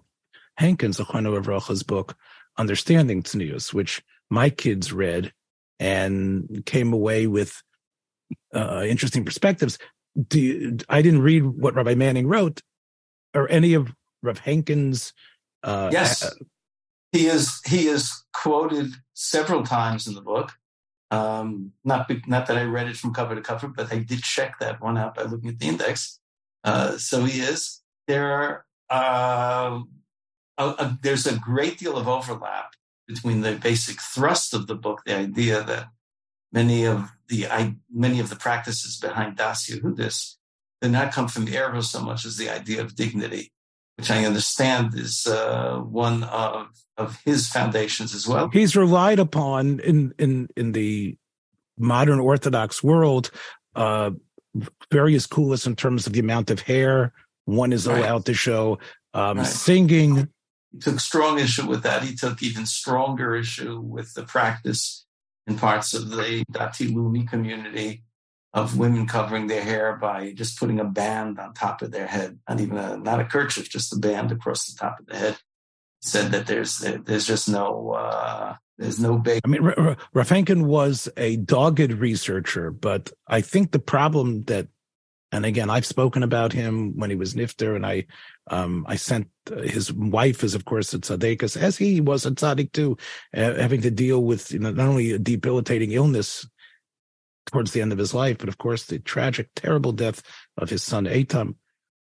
[0.61, 2.17] Henkin's, Zechano Avracha's book,
[2.57, 5.33] Understanding Tznius, which my kids read
[5.79, 7.63] and came away with
[8.55, 9.79] uh, interesting perspectives.
[10.33, 12.61] You, I didn't read what Rabbi Manning wrote
[13.35, 15.13] or any of Rav Henkin's.
[15.63, 16.29] Uh, yes,
[17.13, 20.53] he is he is quoted several times in the book.
[21.11, 24.59] Um, not not that I read it from cover to cover, but I did check
[24.59, 26.21] that one out by looking at the index.
[26.65, 28.33] Uh, so he is there.
[28.33, 29.85] Are, Uh,
[30.57, 32.73] a, a, there's a great deal of overlap
[33.07, 35.89] between the basic thrust of the book, the idea that
[36.53, 40.37] many of the I, many of the practices behind Das Yehudis
[40.81, 43.53] did not come from the Erva so much as the idea of dignity
[43.99, 48.49] which I understand is uh, one of of his foundations as well.
[48.49, 51.17] He's relied upon in in in the
[51.77, 53.31] modern Orthodox world.
[53.75, 54.13] Uh,
[54.91, 57.13] various coolest in terms of the amount of hair
[57.45, 57.99] one is right.
[57.99, 58.79] allowed to show.
[59.15, 59.47] Um, right.
[59.47, 60.29] Singing.
[60.73, 62.03] He took strong issue with that.
[62.03, 65.07] He took even stronger issue with the practice
[65.47, 68.05] in parts of the Dati Leumi community
[68.55, 72.39] of women covering their hair by just putting a band on top of their head,
[72.49, 75.37] not even a not a kerchief, just a band across the top of the head.
[76.01, 79.41] Said that there's there's just no uh, there's no big.
[79.45, 84.69] I mean, Rav Henkin was a dogged researcher, but I think the problem that,
[85.33, 88.07] and again, I've spoken about him when he was Nifter, and I
[88.49, 92.31] um, I sent uh, his wife is of course a tzaddikus, as he was a
[92.31, 92.97] tzaddik too,
[93.37, 96.47] uh, having to deal with you know not only a debilitating illness
[97.51, 100.23] towards the end of his life, but of course the tragic, terrible death
[100.57, 101.57] of his son Eitam.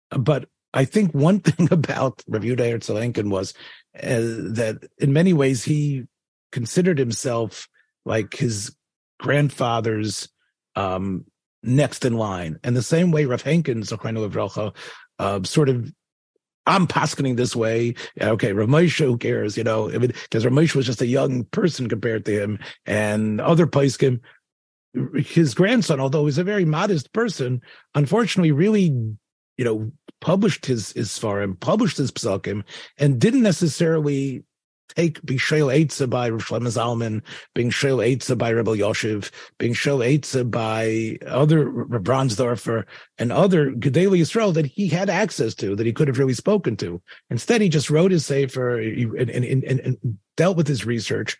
[0.10, 3.54] But I think one thing about Rav Yehuda Herzl was
[3.96, 6.04] uh, that in many ways he
[6.52, 7.68] considered himself
[8.06, 8.76] like his
[9.20, 10.30] grandfather's
[10.76, 11.26] um,
[11.64, 12.60] next in line.
[12.64, 13.92] And the same way Rav Henkin's,
[15.18, 15.92] uh, sort of
[16.68, 17.94] I'm poskening this way.
[18.20, 19.56] Okay, Ramesh, who cares?
[19.56, 24.22] You know, because Ramesh was just a young person compared to him, and other Paiskim,
[25.16, 27.62] his grandson, although he's a very modest person,
[27.94, 28.84] unfortunately, really,
[29.58, 29.92] you know,
[30.22, 32.64] published his his svarim, published his psakim,
[32.98, 34.44] and didn't necessarily
[34.96, 37.22] take being Shel Eitzah by Rav Shlomo Zalman,
[37.54, 39.98] being Shel Eitzah by Rebbe Yoshev, being Shel
[40.46, 42.86] by other Brandsdorfer
[43.18, 46.78] and other Gedolei Yisrael that he had access to, that he could have really spoken
[46.78, 47.02] to.
[47.30, 51.38] Instead, he just wrote his sefer and, and, and, and dealt with his research.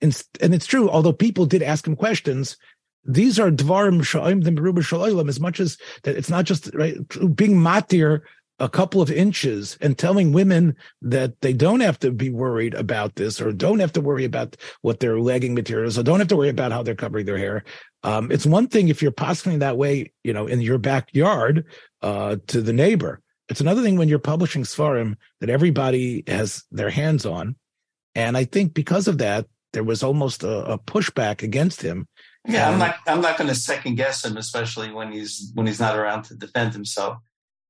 [0.00, 2.56] And, and it's true, although people did ask him questions,
[3.04, 6.96] these are dvarim sha'im the meruba as much as that it's not just right
[7.36, 8.22] being matir
[8.60, 13.16] a couple of inches and telling women that they don't have to be worried about
[13.16, 16.36] this or don't have to worry about what their legging materials or don't have to
[16.36, 17.64] worry about how they're covering their hair.
[18.04, 21.66] Um, it's one thing if you're posting that way, you know, in your backyard
[22.02, 23.20] uh, to the neighbor.
[23.48, 27.56] It's another thing when you're publishing Svarim that everybody has their hands on.
[28.14, 32.06] And I think because of that, there was almost a, a pushback against him.
[32.46, 32.96] Yeah, I'm not.
[33.06, 36.34] I'm not going to second guess him, especially when he's when he's not around to
[36.34, 37.18] defend himself.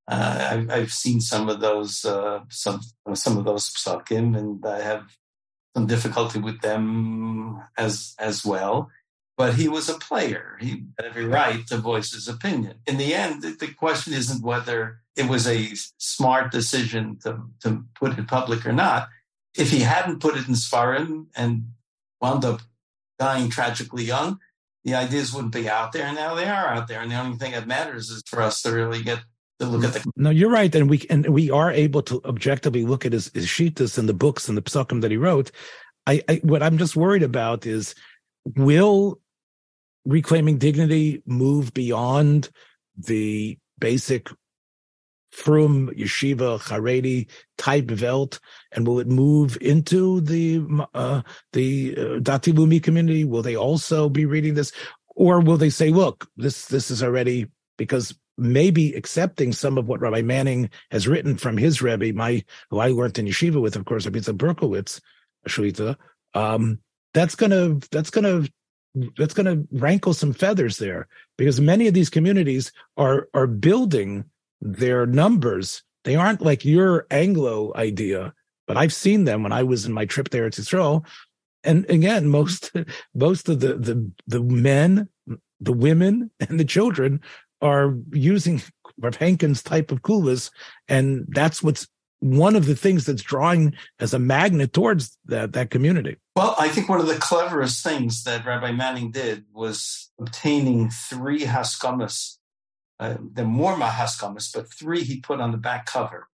[0.07, 2.81] Uh, I've, I've, seen some of those uh, some
[3.15, 5.17] some of those psakim, and I have
[5.77, 8.91] some difficulty with them as as well.
[9.37, 12.81] But he was a player; he had every right to voice his opinion.
[12.87, 18.19] In the end, the question isn't whether it was a smart decision to to put
[18.19, 19.09] it public or not.
[19.57, 21.69] If he hadn't put it in Sfarim and
[22.21, 22.63] wound up
[23.21, 24.41] dying tragically young,
[24.85, 26.05] the ideas wouldn't be out there.
[26.05, 27.01] And now they are out there.
[27.01, 29.21] And the only thing that matters is for us to really get
[29.61, 30.11] to look at the.
[30.17, 33.47] No, you're right, and we and we are able to objectively look at his, his
[33.47, 35.51] shitas and the books and the psukim that he wrote.
[36.07, 37.95] I, I what I'm just worried about is
[38.57, 39.21] will
[40.05, 42.51] reclaiming dignity move beyond
[42.97, 44.29] the basic
[45.35, 47.29] from yeshiva Haredi
[47.59, 48.39] type velt,
[48.73, 50.63] and will it move into the
[50.95, 51.23] uh,
[51.53, 53.25] the uh, Dati Leumi community?
[53.25, 54.71] Will they also be reading this,
[55.17, 60.01] or will they say, "Look, this this is already because maybe accepting some of what
[60.01, 63.85] Rabbi Manning has written from his Rebbe, my who I learned in yeshiva with, of
[63.87, 65.01] course, Rabbi Berkowitz,
[65.49, 65.97] Shlita.
[66.35, 66.79] Um,
[67.13, 68.45] that's gonna that's gonna
[69.17, 74.25] that's gonna rankle some feathers there because many of these communities are are building
[74.65, 75.83] their numbers.
[76.05, 78.35] They aren't like your Anglo idea,
[78.67, 81.05] but I've seen them when I was in my trip there to Israel.
[81.63, 82.73] And again, most
[83.15, 85.09] most of the the the men,
[85.61, 87.21] the women, and the children
[87.63, 88.63] are using
[88.99, 90.51] Rav Henkin's type of kulas,
[90.89, 91.87] and that's what's
[92.21, 96.17] one of the things that's drawing as a magnet towards that that community.
[96.37, 101.41] Well, I think one of the cleverest things that Rabbi Manning did was obtaining three
[101.41, 102.39] haskamas.
[103.01, 106.29] Uh, the more haskamas, but three he put on the back cover.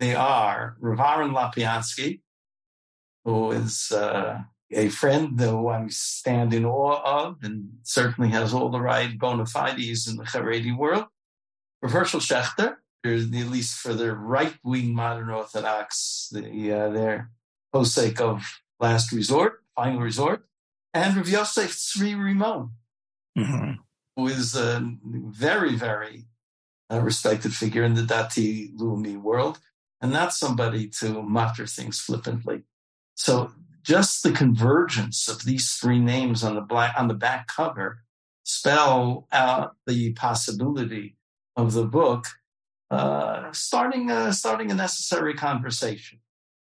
[0.00, 2.20] They are Rav Aaron Lapiansky,
[3.24, 4.40] who is uh,
[4.72, 9.46] a friend who I stand in awe of and certainly has all the right bona
[9.46, 11.06] fides in the Haredi world.
[11.80, 17.30] Rav Hershel Schachter, at least for the right wing modern Orthodox, the, uh, their
[17.72, 18.42] posek of
[18.80, 20.46] last resort, final resort,
[20.92, 22.70] and Rav Yosef Tzvi Rimon,
[23.38, 23.72] mm-hmm.
[24.16, 26.26] Who is a very, very
[26.92, 29.58] uh, respected figure in the Dati Leumi world,
[30.00, 32.62] and not somebody to mutter things flippantly.
[33.14, 33.52] So
[33.82, 38.04] just the convergence of these three names on the black on the back cover
[38.44, 41.16] spell out the possibility
[41.56, 42.26] of the book
[42.90, 46.20] uh, starting uh, starting a necessary conversation.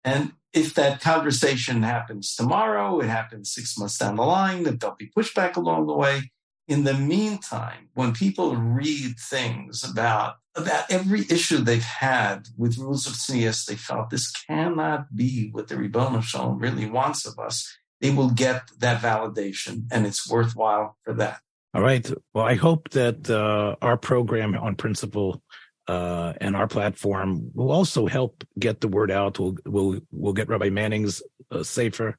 [0.05, 4.97] And if that conversation happens tomorrow, it happens six months down the line, if there'll
[4.97, 6.33] be pushback along the way.
[6.71, 13.09] In the meantime, when people read things about about every issue they've had with rules
[13.09, 17.69] of tznius, they felt this cannot be what the Ribbon Shalom really wants of us.
[18.01, 21.41] They will get that validation, and it's worthwhile for that.
[21.75, 22.09] All right.
[22.35, 25.43] Well, I hope that uh, our program on principle
[25.89, 29.41] uh, and our platform will also help get the word out.
[29.41, 32.17] We'll we'll we'll get Rabbi Manning's uh, sefer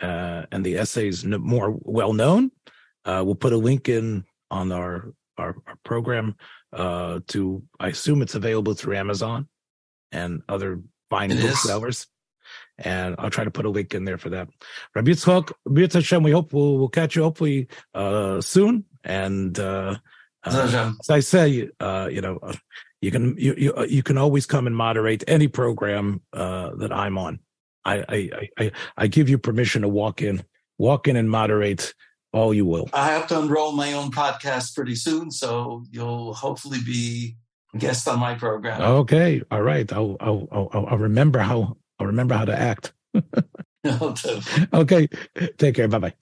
[0.00, 2.50] uh, and the essays more well known.
[3.04, 6.36] Uh, we'll put a link in on our our, our program
[6.72, 9.48] uh, to I assume it's available through Amazon
[10.10, 10.80] and other
[11.10, 12.06] fine booksellers.
[12.78, 14.48] And I'll try to put a link in there for that.
[14.94, 18.84] Rabbi Yitzchok, Rabbi Hashem, we hope we'll, we'll catch you hopefully uh, soon.
[19.04, 19.96] And uh,
[20.44, 22.40] uh, as I say, uh, you know,
[23.00, 26.92] you can you, you uh, you can always come and moderate any program uh, that
[26.92, 27.40] I'm on.
[27.84, 30.44] I, I I I give you permission to walk in,
[30.78, 31.94] walk in and moderate
[32.32, 32.88] all you will.
[32.92, 37.36] I have to unroll my own podcast pretty soon, so you'll hopefully be
[37.78, 38.80] guest on my program.
[38.80, 39.90] Okay, all right.
[39.92, 42.92] I'll I'll I'll, I'll remember how I'll remember how to act.
[44.74, 45.08] okay,
[45.58, 45.88] take care.
[45.88, 46.14] Bye bye.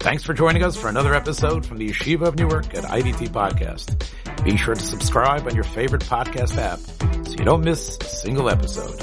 [0.00, 4.02] Thanks for joining us for another episode from the Yeshiva of Newark at IDT Podcast.
[4.44, 6.78] Be sure to subscribe on your favorite podcast app
[7.26, 8.98] so you don't miss a single episode.